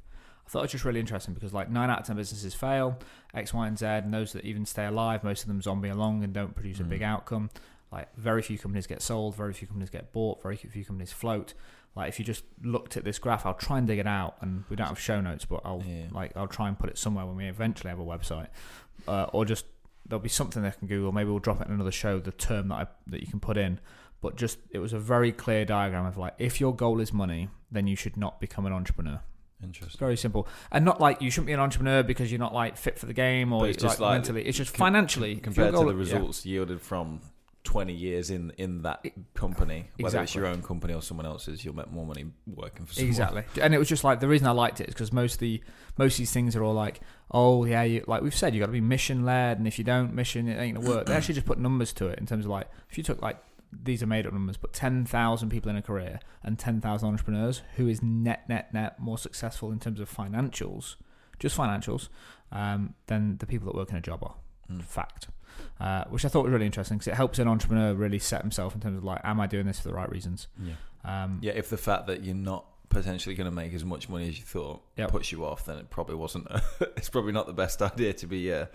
I 0.48 0.50
thought 0.50 0.60
it 0.60 0.62
was 0.62 0.72
just 0.72 0.84
really 0.86 1.00
interesting 1.00 1.34
because 1.34 1.52
like 1.52 1.68
nine 1.70 1.90
out 1.90 2.00
of 2.00 2.06
ten 2.06 2.16
businesses 2.16 2.54
fail, 2.54 2.98
X, 3.34 3.52
Y, 3.52 3.66
and 3.68 3.78
Z, 3.78 3.84
and 3.84 4.14
those 4.14 4.32
that 4.32 4.46
even 4.46 4.64
stay 4.64 4.86
alive, 4.86 5.22
most 5.22 5.42
of 5.42 5.48
them 5.48 5.60
zombie 5.60 5.90
along 5.90 6.24
and 6.24 6.32
don't 6.32 6.54
produce 6.54 6.80
a 6.80 6.84
Mm. 6.84 6.88
big 6.88 7.02
outcome. 7.02 7.50
Like 7.92 8.08
very 8.16 8.40
few 8.40 8.56
companies 8.58 8.86
get 8.86 9.02
sold, 9.02 9.36
very 9.36 9.52
few 9.52 9.66
companies 9.68 9.90
get 9.90 10.10
bought, 10.12 10.42
very 10.42 10.56
few 10.56 10.84
companies 10.86 11.12
float. 11.12 11.52
Like 11.94 12.08
if 12.08 12.18
you 12.18 12.24
just 12.24 12.44
looked 12.62 12.96
at 12.96 13.04
this 13.04 13.18
graph, 13.18 13.44
I'll 13.44 13.52
try 13.54 13.76
and 13.76 13.86
dig 13.86 13.98
it 13.98 14.06
out, 14.06 14.36
and 14.40 14.64
we 14.70 14.76
don't 14.76 14.86
have 14.88 14.98
show 14.98 15.20
notes, 15.20 15.44
but 15.44 15.60
I'll 15.66 15.82
Yeah. 15.86 16.06
like 16.12 16.34
I'll 16.34 16.46
try 16.48 16.68
and 16.68 16.78
put 16.78 16.88
it 16.88 16.96
somewhere 16.96 17.26
when 17.26 17.36
we 17.36 17.46
eventually 17.46 17.90
have 17.90 17.98
a 18.00 18.04
website, 18.04 18.48
uh, 19.06 19.24
or 19.34 19.44
just 19.44 19.66
there'll 20.06 20.22
be 20.22 20.28
something 20.30 20.62
they 20.62 20.70
can 20.70 20.88
Google. 20.88 21.12
Maybe 21.12 21.28
we'll 21.28 21.40
drop 21.40 21.60
it 21.60 21.66
in 21.68 21.74
another 21.74 21.90
show. 21.92 22.20
The 22.20 22.32
term 22.32 22.68
that 22.68 22.74
I, 22.74 22.86
that 23.08 23.20
you 23.20 23.26
can 23.26 23.40
put 23.40 23.58
in, 23.58 23.80
but 24.22 24.36
just 24.36 24.58
it 24.70 24.78
was 24.78 24.94
a 24.94 24.98
very 24.98 25.30
clear 25.30 25.66
diagram 25.66 26.06
of 26.06 26.16
like 26.16 26.32
if 26.38 26.58
your 26.58 26.74
goal 26.74 27.00
is 27.00 27.12
money, 27.12 27.48
then 27.70 27.86
you 27.86 27.96
should 27.96 28.16
not 28.16 28.40
become 28.40 28.64
an 28.64 28.72
entrepreneur. 28.72 29.20
Interesting. 29.62 29.98
very 29.98 30.16
simple, 30.16 30.46
and 30.70 30.84
not 30.84 31.00
like 31.00 31.20
you 31.20 31.30
shouldn't 31.30 31.46
be 31.48 31.52
an 31.52 31.60
entrepreneur 31.60 32.02
because 32.02 32.30
you're 32.30 32.38
not 32.38 32.54
like 32.54 32.76
fit 32.76 32.98
for 32.98 33.06
the 33.06 33.14
game 33.14 33.52
or 33.52 33.60
But 33.60 33.70
it's 33.70 33.82
like, 33.82 33.90
just 33.90 34.00
like- 34.00 34.12
mentally. 34.12 34.46
It's 34.46 34.56
just 34.58 34.72
com- 34.74 34.78
financially 34.86 35.36
compared 35.36 35.72
to 35.74 35.80
the 35.80 35.86
yeah. 35.86 35.92
results 35.94 36.46
yielded 36.46 36.80
from 36.80 37.20
20 37.64 37.92
years 37.92 38.30
in 38.30 38.50
in 38.56 38.80
that 38.82 39.04
company 39.34 39.90
whether 39.98 40.22
it's 40.22 40.34
your 40.34 40.46
own 40.46 40.62
company 40.62 40.94
or 40.94 41.02
someone 41.02 41.26
else's 41.26 41.62
you'll 41.64 41.74
make 41.76 41.90
more 41.92 42.06
money 42.06 42.24
working 42.46 42.86
for 42.86 42.94
someone 42.94 43.08
Exactly, 43.10 43.44
and 43.60 43.74
it 43.74 43.78
was 43.78 43.88
just 43.88 44.04
like 44.04 44.20
the 44.20 44.28
reason 44.28 44.46
I 44.46 44.52
liked 44.52 44.80
it 44.80 44.88
is 44.88 44.94
because 44.94 45.12
most 45.12 45.34
of 45.34 45.40
the 45.40 45.60
most 45.98 46.14
of 46.14 46.18
these 46.18 46.32
things 46.32 46.56
are 46.56 46.62
all 46.62 46.72
like, 46.72 47.00
oh 47.30 47.64
yeah, 47.66 47.82
you, 47.82 48.04
like 48.06 48.22
we've 48.22 48.34
said, 48.34 48.54
you 48.54 48.60
got 48.60 48.66
to 48.66 48.72
be 48.72 48.80
mission 48.80 49.24
led, 49.26 49.58
and 49.58 49.66
if 49.66 49.76
you 49.76 49.84
don't 49.84 50.14
mission, 50.14 50.48
it 50.48 50.58
ain't 50.58 50.76
gonna 50.76 50.88
work. 50.88 51.06
they 51.06 51.12
actually 51.16 51.34
just 51.34 51.46
put 51.46 51.58
numbers 51.58 51.92
to 51.94 52.06
it 52.06 52.18
in 52.18 52.24
terms 52.26 52.44
of 52.46 52.50
like 52.52 52.68
if 52.88 52.96
you 52.96 53.04
took 53.04 53.20
like 53.20 53.36
these 53.72 54.02
are 54.02 54.06
made 54.06 54.26
up 54.26 54.32
numbers, 54.32 54.56
but 54.56 54.72
ten 54.72 55.04
thousand 55.04 55.50
people 55.50 55.70
in 55.70 55.76
a 55.76 55.82
career 55.82 56.20
and 56.42 56.58
ten 56.58 56.80
thousand 56.80 57.08
entrepreneurs, 57.08 57.62
who 57.76 57.88
is 57.88 58.02
net 58.02 58.48
net 58.48 58.72
net 58.72 58.98
more 59.00 59.18
successful 59.18 59.70
in 59.72 59.78
terms 59.78 60.00
of 60.00 60.10
financials, 60.14 60.96
just 61.38 61.56
financials, 61.56 62.08
um, 62.52 62.94
than 63.06 63.36
the 63.38 63.46
people 63.46 63.66
that 63.66 63.74
work 63.76 63.90
in 63.90 63.96
a 63.96 64.00
job 64.00 64.22
are. 64.22 64.34
Mm. 64.70 64.82
Fact. 64.82 65.28
Uh, 65.80 66.04
which 66.04 66.24
I 66.24 66.28
thought 66.28 66.44
was 66.44 66.52
really 66.52 66.66
interesting 66.66 66.98
because 66.98 67.08
it 67.08 67.14
helps 67.14 67.38
an 67.40 67.48
entrepreneur 67.48 67.92
really 67.94 68.18
set 68.20 68.42
himself 68.42 68.74
in 68.74 68.80
terms 68.80 68.96
of 68.98 69.02
like, 69.04 69.20
am 69.24 69.40
I 69.40 69.46
doing 69.48 69.66
this 69.66 69.80
for 69.80 69.88
the 69.88 69.94
right 69.94 70.08
reasons? 70.08 70.46
yeah 70.62 70.74
Um, 71.04 71.38
yeah 71.42 71.52
if 71.52 71.68
the 71.68 71.76
fact 71.76 72.06
that 72.06 72.22
you're 72.22 72.34
not 72.36 72.64
potentially 72.90 73.34
going 73.34 73.50
to 73.50 73.54
make 73.54 73.74
as 73.74 73.84
much 73.84 74.08
money 74.08 74.28
as 74.28 74.38
you 74.38 74.44
thought 74.44 74.82
Yep. 74.96 75.10
puts 75.10 75.32
you 75.32 75.44
off 75.44 75.64
then 75.66 75.78
it 75.78 75.90
probably 75.90 76.14
wasn't 76.14 76.46
it's 76.96 77.08
probably 77.08 77.32
not 77.32 77.46
the 77.48 77.52
best 77.52 77.82
idea 77.90 78.12
to 78.14 78.26
be 78.26 78.52
uh, 78.52 78.66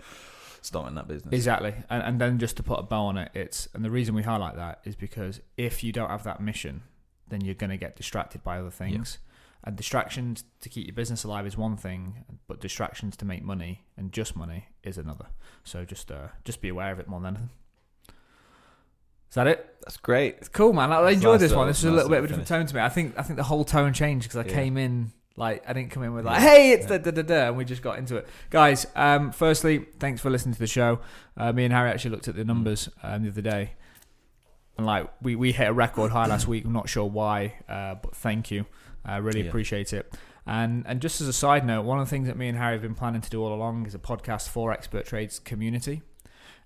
starting 0.64 0.94
that 0.94 1.06
business 1.08 1.32
Exactly, 1.32 1.74
and, 1.90 2.02
and 2.02 2.20
then 2.20 2.38
just 2.38 2.56
to 2.56 2.62
put 2.62 2.78
a 2.78 2.82
bow 2.82 3.04
on 3.06 3.16
it, 3.18 3.30
it's 3.34 3.68
and 3.74 3.84
the 3.84 3.90
reason 3.90 4.14
we 4.14 4.22
highlight 4.22 4.56
that 4.56 4.80
is 4.84 4.96
because 4.96 5.40
if 5.56 5.84
you 5.84 5.92
don't 5.92 6.10
have 6.10 6.24
that 6.24 6.40
mission, 6.40 6.82
then 7.28 7.40
you're 7.42 7.54
going 7.54 7.70
to 7.70 7.76
get 7.76 7.96
distracted 7.96 8.42
by 8.42 8.58
other 8.58 8.70
things. 8.70 9.18
And 9.66 9.76
distractions 9.76 10.44
to 10.60 10.68
keep 10.68 10.86
your 10.86 10.94
business 10.94 11.24
alive 11.24 11.46
is 11.46 11.56
one 11.56 11.78
thing, 11.78 12.24
but 12.46 12.60
distractions 12.60 13.16
to 13.16 13.24
make 13.24 13.42
money 13.42 13.80
and 13.96 14.12
just 14.12 14.36
money 14.36 14.68
is 14.82 14.98
another. 14.98 15.26
So 15.62 15.86
just 15.86 16.10
uh, 16.10 16.28
just 16.44 16.60
be 16.60 16.68
aware 16.68 16.92
of 16.92 17.00
it 17.00 17.08
more 17.08 17.18
than 17.20 17.28
anything. 17.36 17.50
Is 19.30 19.34
that 19.36 19.46
it? 19.46 19.76
that's 19.80 19.96
great 19.96 20.36
It's 20.38 20.48
cool, 20.48 20.72
man. 20.72 20.92
I, 20.92 20.96
I 21.00 21.10
enjoyed 21.12 21.40
nice 21.40 21.48
this 21.48 21.52
one. 21.56 21.66
This 21.66 21.82
was 21.82 21.92
a 21.92 21.96
little 21.96 22.10
bit 22.10 22.18
of 22.18 22.24
a 22.24 22.28
different 22.28 22.46
tone 22.48 22.66
to 22.66 22.74
me. 22.74 22.80
I 22.82 22.88
think 22.88 23.18
I 23.18 23.22
think 23.22 23.36
the 23.38 23.42
whole 23.44 23.64
tone 23.64 23.92
changed 23.92 24.28
because 24.28 24.36
I 24.36 24.48
Yeah. 24.48 24.54
came 24.54 24.76
in 24.76 25.12
like 25.36 25.68
I 25.68 25.72
didn't 25.72 25.90
come 25.90 26.02
in 26.04 26.14
with 26.14 26.24
like. 26.24 26.40
"Hey, 26.40 26.72
it's 26.72 26.88
Yeah. 26.88 26.98
da 26.98 27.10
da 27.10 27.10
da 27.10 27.22
da," 27.22 27.48
and 27.48 27.56
we 27.56 27.64
just 27.64 27.82
got 27.82 27.98
into 27.98 28.16
it. 28.16 28.28
Guys, 28.50 28.86
um, 28.94 29.32
firstly, 29.32 29.86
thanks 29.98 30.20
for 30.20 30.30
listening 30.30 30.54
to 30.54 30.58
the 30.60 30.66
show. 30.66 31.00
Uh, 31.36 31.52
me 31.52 31.64
and 31.64 31.72
Harry 31.72 31.90
actually 31.90 32.12
looked 32.12 32.28
at 32.28 32.36
the 32.36 32.44
numbers 32.44 32.88
um, 33.02 33.22
the 33.24 33.28
other 33.30 33.42
day, 33.42 33.72
and 34.76 34.86
like 34.86 35.10
we 35.22 35.36
we 35.36 35.52
hit 35.52 35.68
a 35.68 35.72
record 35.72 36.12
high 36.12 36.26
last 36.26 36.46
week. 36.48 36.64
I'm 36.64 36.72
not 36.72 36.88
sure 36.88 37.04
why, 37.08 37.54
uh, 37.68 37.96
but 37.96 38.14
thank 38.14 38.50
you. 38.50 38.66
I 39.04 39.16
really 39.18 39.42
Yeah. 39.42 39.48
appreciate 39.48 39.92
it. 39.92 40.14
And 40.46 40.84
and 40.86 41.00
just 41.00 41.20
as 41.20 41.28
a 41.28 41.32
side 41.32 41.66
note, 41.66 41.82
one 41.84 41.98
of 41.98 42.06
the 42.06 42.10
things 42.10 42.26
that 42.28 42.36
me 42.36 42.48
and 42.48 42.58
Harry 42.58 42.72
have 42.74 42.82
been 42.82 42.94
planning 42.94 43.20
to 43.20 43.30
do 43.30 43.42
all 43.42 43.52
along 43.54 43.86
is 43.86 43.94
a 43.94 43.98
podcast 43.98 44.48
for 44.48 44.72
expert 44.72 45.06
trades 45.06 45.38
community. 45.38 46.02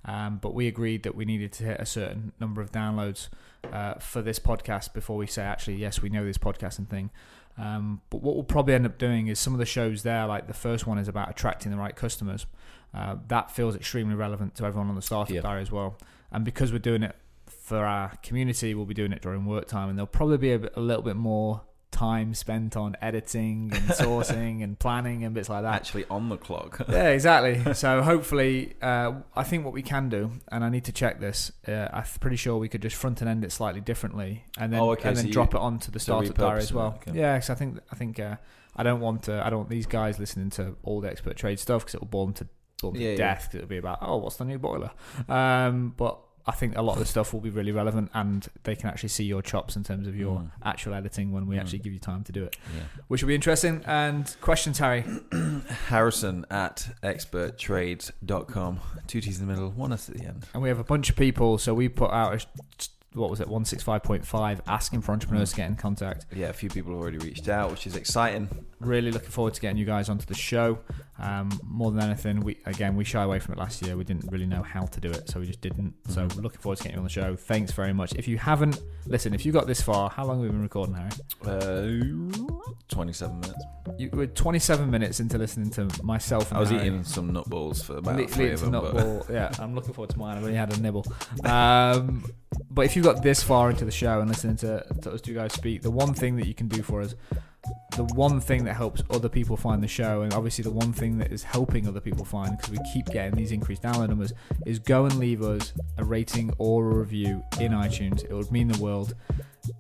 Um, 0.04 0.38
but 0.40 0.54
we 0.54 0.68
agreed 0.68 1.02
that 1.02 1.14
we 1.16 1.24
needed 1.24 1.52
to 1.54 1.64
hit 1.64 1.80
a 1.80 1.86
certain 1.86 2.32
number 2.40 2.60
of 2.62 2.70
downloads 2.70 3.28
uh, 3.72 3.94
for 3.94 4.22
this 4.22 4.38
podcast 4.38 4.92
before 4.94 5.16
we 5.16 5.26
say 5.26 5.42
actually 5.42 5.74
yes 5.76 6.00
we 6.00 6.08
know 6.08 6.24
this 6.24 6.38
podcasting 6.38 6.88
thing. 6.88 7.10
Um, 7.58 8.00
but 8.10 8.22
what 8.22 8.34
we'll 8.36 8.44
probably 8.44 8.74
end 8.74 8.86
up 8.86 8.98
doing 8.98 9.26
is 9.26 9.38
some 9.38 9.52
of 9.52 9.58
the 9.58 9.66
shows 9.66 10.02
there, 10.04 10.26
like 10.26 10.46
the 10.46 10.54
first 10.54 10.86
one 10.86 10.98
is 10.98 11.08
about 11.08 11.28
attracting 11.30 11.72
the 11.72 11.78
right 11.78 11.94
customers. 11.96 12.46
Uh, 12.94 13.16
that 13.28 13.50
feels 13.50 13.74
extremely 13.76 14.14
relevant 14.14 14.54
to 14.56 14.64
everyone 14.64 14.88
on 14.88 14.94
the 14.94 15.02
startup 15.02 15.34
Yeah. 15.34 15.40
diary 15.42 15.62
as 15.62 15.70
well. 15.72 15.98
And 16.30 16.44
because 16.44 16.72
we're 16.72 16.78
doing 16.78 17.02
it 17.02 17.16
for 17.46 17.84
our 17.84 18.12
community, 18.22 18.74
we'll 18.74 18.86
be 18.86 18.94
doing 18.94 19.12
it 19.12 19.22
during 19.22 19.44
work 19.44 19.66
time, 19.66 19.88
and 19.88 19.98
there'll 19.98 20.06
probably 20.06 20.38
be 20.38 20.52
a, 20.52 20.58
bit, 20.58 20.72
a 20.76 20.80
little 20.80 21.02
bit 21.02 21.16
more 21.16 21.62
time 21.90 22.34
spent 22.34 22.76
on 22.76 22.96
editing 23.00 23.70
and 23.74 23.82
sourcing 23.88 24.62
and 24.62 24.78
planning 24.78 25.24
and 25.24 25.34
bits 25.34 25.48
like 25.48 25.62
that. 25.62 25.74
actually 25.74 26.04
on 26.10 26.28
the 26.28 26.36
clock 26.36 26.80
yeah, 26.88 27.08
exactly. 27.08 27.62
So 27.74 28.02
hopefully, 28.02 28.74
uh, 28.82 29.12
I 29.34 29.42
think 29.44 29.64
what 29.64 29.72
we 29.74 29.82
can 29.82 30.08
do, 30.08 30.30
and 30.52 30.62
I 30.64 30.68
need 30.68 30.84
to 30.84 30.92
check 30.92 31.18
this. 31.20 31.50
Uh, 31.66 31.88
I'm 31.92 32.04
pretty 32.20 32.36
sure 32.36 32.58
we 32.58 32.68
could 32.68 32.82
just 32.82 32.96
front 32.96 33.20
and 33.20 33.28
end 33.28 33.44
it 33.44 33.52
slightly 33.52 33.80
differently, 33.80 34.44
and 34.58 34.72
then 34.72 34.80
Oh, 34.80 34.90
okay, 34.92 35.08
and 35.08 35.16
so 35.16 35.22
then 35.22 35.28
you- 35.28 35.32
drop 35.32 35.54
it 35.54 35.60
onto 35.60 35.90
the 35.90 35.98
startup 36.00 36.36
diary 36.36 36.58
as 36.60 36.72
well. 36.72 36.98
it, 37.04 37.08
okay. 37.10 37.18
Yeah, 37.18 37.36
because 37.36 37.50
I 37.50 37.54
think 37.54 37.78
I 37.90 37.96
think 37.96 38.20
uh, 38.20 38.36
I 38.76 38.82
don't 38.82 39.00
want 39.00 39.24
to, 39.24 39.44
I 39.44 39.50
don't 39.50 39.60
want 39.60 39.70
these 39.70 39.86
guys 39.86 40.18
listening 40.18 40.50
to 40.50 40.76
all 40.82 41.00
the 41.00 41.10
expert 41.10 41.36
trade 41.36 41.58
stuff 41.58 41.82
because 41.82 41.94
it 41.94 42.00
will 42.00 42.08
bore 42.08 42.26
them 42.26 42.34
to 42.34 42.46
bore 42.80 42.92
them 42.92 43.00
Yeah, 43.00 43.06
to 43.08 43.12
yeah. 43.12 43.16
death. 43.16 43.46
'cause 43.46 43.56
it'll 43.56 43.66
be 43.68 43.78
about 43.78 43.98
oh, 44.02 44.18
what's 44.18 44.36
the 44.36 44.44
new 44.44 44.58
boiler? 44.58 44.90
Um, 45.28 45.94
but 45.96 46.18
I 46.48 46.52
think 46.52 46.76
a 46.76 46.82
lot 46.82 46.94
of 46.94 46.98
the 47.00 47.04
stuff 47.04 47.32
will 47.34 47.40
be 47.42 47.50
really 47.50 47.72
relevant, 47.72 48.10
and 48.14 48.48
they 48.64 48.74
can 48.74 48.88
actually 48.88 49.10
see 49.10 49.24
your 49.24 49.42
chops 49.42 49.76
in 49.76 49.84
terms 49.84 50.06
of 50.08 50.16
your 50.16 50.38
Mm. 50.38 50.50
actual 50.64 50.94
editing 50.94 51.30
when 51.30 51.46
we 51.46 51.56
Mm. 51.56 51.60
actually 51.60 51.80
give 51.80 51.92
you 51.92 51.98
time 51.98 52.24
to 52.24 52.32
do 52.32 52.42
it, 52.44 52.56
yeah 52.74 52.84
which 53.08 53.22
will 53.22 53.28
be 53.28 53.34
interesting. 53.34 53.82
And 53.86 54.34
questions, 54.40 54.78
Harry. 54.78 55.04
harrison 55.88 56.46
at 56.50 56.88
experttrades.com 57.02 58.80
two 59.06 59.20
t's 59.20 59.40
in 59.40 59.46
the 59.46 59.52
middle 59.52 59.70
one 59.70 59.92
s 59.92 60.08
at 60.08 60.16
the 60.16 60.24
end 60.24 60.46
and 60.54 60.62
we 60.62 60.68
have 60.68 60.78
a 60.78 60.84
bunch 60.84 61.10
of 61.10 61.16
people. 61.16 61.58
So 61.58 61.74
we 61.74 61.88
put 61.88 62.10
out 62.10 62.34
a, 62.34 62.46
what 63.14 63.30
was 63.30 63.40
it, 63.40 63.48
one 63.48 63.64
six 63.64 63.82
five 63.82 64.02
point 64.02 64.24
five, 64.24 64.60
asking 64.66 65.00
for 65.00 65.12
entrepreneurs 65.12 65.50
to 65.50 65.56
get 65.56 65.68
in 65.68 65.76
contact. 65.76 66.26
yeah 66.34 66.48
a 66.48 66.52
few 66.52 66.68
people 66.68 66.92
have 66.92 67.00
already 67.00 67.18
reached 67.18 67.48
out 67.48 67.70
which 67.70 67.86
is 67.86 67.96
exciting 67.96 68.48
Really 68.80 69.10
looking 69.10 69.30
forward 69.30 69.54
to 69.54 69.60
getting 69.60 69.76
you 69.76 69.84
guys 69.84 70.08
onto 70.08 70.24
the 70.24 70.36
show. 70.36 70.78
Um, 71.18 71.50
more 71.64 71.90
than 71.90 72.00
anything, 72.00 72.38
we 72.38 72.58
again 72.64 72.94
we 72.94 73.02
shy 73.02 73.24
away 73.24 73.40
from 73.40 73.54
it 73.54 73.58
last 73.58 73.82
year. 73.82 73.96
We 73.96 74.04
didn't 74.04 74.30
really 74.30 74.46
know 74.46 74.62
how 74.62 74.82
to 74.86 75.00
do 75.00 75.10
it, 75.10 75.28
so 75.28 75.40
we 75.40 75.46
just 75.46 75.60
didn't. 75.60 75.94
So 76.06 76.24
Mhm. 76.28 76.36
we're 76.36 76.42
looking 76.42 76.60
forward 76.60 76.76
to 76.76 76.84
getting 76.84 76.94
you 76.94 76.98
on 77.00 77.04
the 77.04 77.10
show. 77.10 77.34
Thanks 77.34 77.72
very 77.72 77.92
much. 77.92 78.12
If 78.14 78.28
you 78.28 78.38
haven't, 78.38 78.80
listen. 79.04 79.34
If 79.34 79.44
you 79.44 79.50
got 79.50 79.66
this 79.66 79.80
far, 79.82 80.10
how 80.10 80.24
long 80.26 80.36
have 80.36 80.44
we 80.44 80.48
been 80.50 80.62
recording, 80.62 80.94
Harry? 80.94 81.10
uh, 81.44 82.46
27 82.88 83.40
minutes 83.40 83.64
You 83.98 84.10
were 84.12 84.26
27 84.28 84.88
minutes 84.88 85.18
into 85.18 85.38
listening 85.38 85.70
to 85.70 85.88
myself. 86.04 86.50
And 86.52 86.58
i 86.58 86.60
was 86.60 86.70
Harry. 86.70 86.86
eating 86.86 87.02
some 87.02 87.32
nut 87.32 87.48
balls 87.50 87.82
for 87.82 87.96
about 87.96 88.16
Li- 88.16 88.26
three 88.28 88.52
of 88.52 88.60
them 88.60 88.70
nut 88.70 88.92
ball. 88.94 89.26
Yeah, 89.28 89.50
I'm 89.58 89.74
looking 89.74 89.94
forward 89.94 90.10
to 90.10 90.18
mine. 90.20 90.36
I've 90.36 90.44
only 90.44 90.54
had 90.56 90.72
a 90.76 90.80
nibble. 90.80 91.04
Um, 91.44 92.24
but 92.78 92.84
if 92.84 92.94
you've 92.94 93.04
got 93.04 93.24
this 93.24 93.42
far 93.42 93.70
into 93.70 93.84
the 93.84 93.90
show 93.90 94.20
and 94.20 94.28
listening 94.28 94.54
to, 94.54 94.86
to 95.02 95.10
us 95.10 95.20
two 95.20 95.34
guys 95.34 95.52
speak, 95.52 95.82
the 95.82 95.90
one 95.90 96.14
thing 96.14 96.36
that 96.36 96.46
you 96.46 96.54
can 96.54 96.68
do 96.68 96.80
for 96.80 97.02
us, 97.02 97.16
the 97.96 98.04
one 98.14 98.40
thing 98.40 98.62
that 98.62 98.74
helps 98.74 99.02
other 99.10 99.28
people 99.28 99.56
find 99.56 99.82
the 99.82 99.88
show, 99.88 100.22
and 100.22 100.32
obviously 100.32 100.62
the 100.62 100.70
one 100.70 100.92
thing 100.92 101.18
that 101.18 101.32
is 101.32 101.42
helping 101.42 101.88
other 101.88 101.98
people 101.98 102.24
find, 102.24 102.56
because 102.56 102.70
we 102.70 102.78
keep 102.92 103.06
getting 103.06 103.34
these 103.34 103.50
increased 103.50 103.82
download 103.82 104.10
numbers, 104.10 104.32
is 104.64 104.78
go 104.78 105.06
and 105.06 105.18
leave 105.18 105.42
us 105.42 105.72
a 105.96 106.04
rating 106.04 106.52
or 106.58 106.88
a 106.88 106.94
review 106.98 107.42
in 107.58 107.72
iTunes. 107.72 108.22
It 108.22 108.32
would 108.32 108.52
mean 108.52 108.68
the 108.68 108.80
world. 108.80 109.16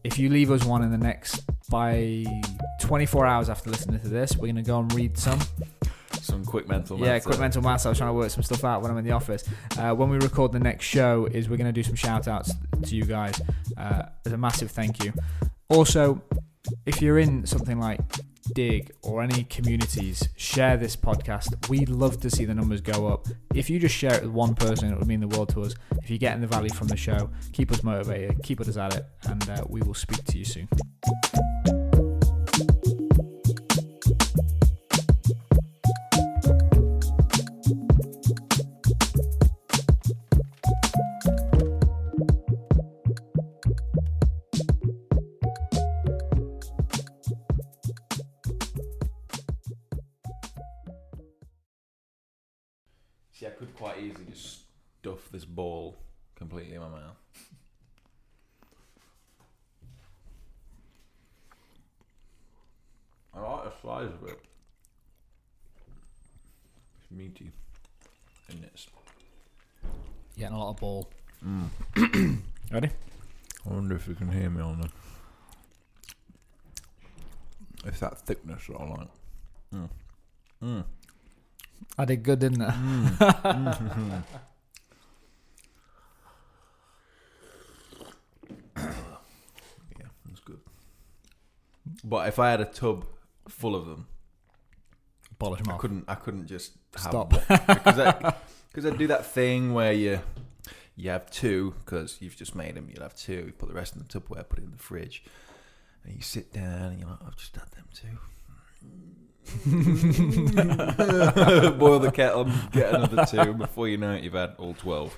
If 0.02 0.18
you 0.18 0.28
leave 0.28 0.50
us 0.50 0.64
one 0.64 0.82
in 0.82 0.90
the 0.90 0.98
next 0.98 1.44
by 1.70 2.24
24 2.80 3.26
hours 3.26 3.48
after 3.48 3.70
listening 3.70 4.00
to 4.00 4.08
this, 4.08 4.32
we're 4.34 4.52
going 4.52 4.56
to 4.56 4.62
go 4.62 4.80
and 4.80 4.92
read 4.92 5.16
some. 5.16 5.38
Some 6.22 6.44
quick 6.44 6.68
mental. 6.68 6.98
Yeah, 6.98 7.18
quick 7.18 7.38
mental 7.38 7.62
maths. 7.62 7.86
I 7.86 7.88
was 7.88 7.98
trying 7.98 8.10
to 8.10 8.14
work 8.14 8.30
some 8.30 8.42
stuff 8.42 8.64
out 8.64 8.82
when 8.82 8.90
I'm 8.90 8.98
in 8.98 9.04
the 9.04 9.12
office. 9.12 9.44
Uh, 9.78 9.94
when 9.94 10.10
we 10.10 10.18
record 10.18 10.52
the 10.52 10.60
next 10.60 10.84
show, 10.84 11.26
is 11.26 11.48
we're 11.48 11.56
going 11.56 11.72
to 11.72 11.72
do 11.72 11.82
some 11.82 11.94
shout 11.94 12.28
outs 12.28 12.52
to 12.82 12.96
you 12.96 13.04
guys 13.04 13.40
uh, 13.76 14.02
as 14.26 14.32
a 14.32 14.36
massive 14.38 14.70
thank 14.70 15.04
you. 15.04 15.12
Also, 15.68 16.22
if 16.86 17.00
you're 17.00 17.18
in 17.18 17.46
something 17.46 17.78
like 17.78 18.00
Dig 18.54 18.90
or 19.02 19.22
any 19.22 19.44
communities, 19.44 20.26
share 20.36 20.76
this 20.76 20.96
podcast. 20.96 21.68
We'd 21.68 21.90
love 21.90 22.20
to 22.20 22.30
see 22.30 22.44
the 22.44 22.54
numbers 22.54 22.80
go 22.80 23.06
up. 23.06 23.26
If 23.54 23.68
you 23.68 23.78
just 23.78 23.94
share 23.94 24.14
it 24.14 24.22
with 24.22 24.32
one 24.32 24.54
person, 24.54 24.92
it 24.92 24.98
would 24.98 25.06
mean 25.06 25.20
the 25.20 25.28
world 25.28 25.50
to 25.50 25.62
us. 25.62 25.74
If 26.02 26.10
you're 26.10 26.18
getting 26.18 26.40
the 26.40 26.46
value 26.46 26.70
from 26.70 26.88
the 26.88 26.96
show, 26.96 27.30
keep 27.52 27.70
us 27.70 27.82
motivated, 27.82 28.42
keep 28.42 28.60
us 28.60 28.76
at 28.76 28.96
it, 28.96 29.04
and 29.24 29.48
uh, 29.50 29.64
we 29.68 29.82
will 29.82 29.94
speak 29.94 30.24
to 30.24 30.38
you 30.38 30.44
soon. 30.44 30.68
Getting 70.80 70.88
a 70.88 70.96
lot 70.96 71.06
of 71.06 71.10
ball. 71.10 71.10
Mm. 71.44 72.38
Ready? 72.72 72.90
I 73.68 73.72
wonder 73.72 73.96
if 73.96 74.08
you 74.08 74.14
can 74.14 74.30
hear 74.30 74.50
me 74.50 74.60
on 74.62 74.80
the. 74.80 74.88
It's 77.86 78.00
that 78.00 78.18
thickness 78.20 78.66
that 78.66 78.76
I 78.76 78.84
like. 78.84 79.08
Mm. 79.74 79.88
Mm. 80.62 80.84
I 81.96 82.04
did 82.04 82.22
good, 82.22 82.38
didn't 82.40 82.62
I? 82.62 82.70
Mm. 82.70 84.22
yeah, 88.76 90.06
that's 90.26 90.40
good. 90.40 90.60
But 92.04 92.28
if 92.28 92.38
I 92.38 92.50
had 92.50 92.60
a 92.60 92.64
tub 92.64 93.04
full 93.48 93.74
of 93.74 93.86
them, 93.86 94.06
Polish 95.38 95.60
them 95.60 95.70
I 95.70 95.74
off. 95.74 95.80
couldn't. 95.80 96.04
I 96.08 96.14
couldn't 96.16 96.46
just 96.46 96.72
Stop. 96.96 97.30
because 97.48 97.98
I, 97.98 98.34
because 98.72 98.86
I 98.86 98.96
do 98.96 99.06
that 99.08 99.24
thing 99.26 99.72
where 99.72 99.92
you 99.92 100.20
you 100.98 101.10
have 101.10 101.30
two 101.30 101.74
because 101.84 102.16
you've 102.20 102.36
just 102.36 102.56
made 102.56 102.74
them. 102.74 102.88
You'll 102.92 103.04
have 103.04 103.14
two. 103.14 103.44
You 103.46 103.52
put 103.56 103.68
the 103.68 103.74
rest 103.74 103.94
in 103.94 104.02
the 104.02 104.08
Tupperware, 104.08 104.48
put 104.48 104.58
it 104.58 104.64
in 104.64 104.72
the 104.72 104.78
fridge, 104.78 105.22
and 106.04 106.12
you 106.14 106.20
sit 106.20 106.52
down 106.52 106.90
and 106.90 106.98
you're 106.98 107.08
like, 107.08 107.20
I've 107.24 107.36
just 107.36 107.56
had 107.56 107.70
them 107.70 107.84
two. 107.94 108.08
Boil 111.78 112.00
the 112.00 112.10
kettle, 112.10 112.50
get 112.72 112.92
another 112.92 113.24
two. 113.26 113.54
Before 113.54 113.86
you 113.86 113.96
know 113.96 114.14
it, 114.14 114.24
you've 114.24 114.34
had 114.34 114.56
all 114.58 114.74
twelve. 114.74 115.16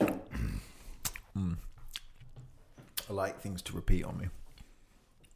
Mm. 0.00 1.58
I 3.08 3.12
like 3.12 3.40
things 3.40 3.60
to 3.62 3.72
repeat 3.74 4.04
on 4.04 4.16
me, 4.16 4.28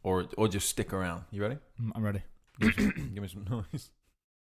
or 0.01 0.25
or 0.35 0.47
just 0.47 0.67
stick 0.67 0.93
around. 0.93 1.25
You 1.29 1.43
ready? 1.43 1.57
Mm, 1.79 1.91
I'm 1.95 2.03
ready. 2.03 2.23
Give 2.59 3.21
me 3.21 3.27
some 3.27 3.45
noise. 3.49 3.91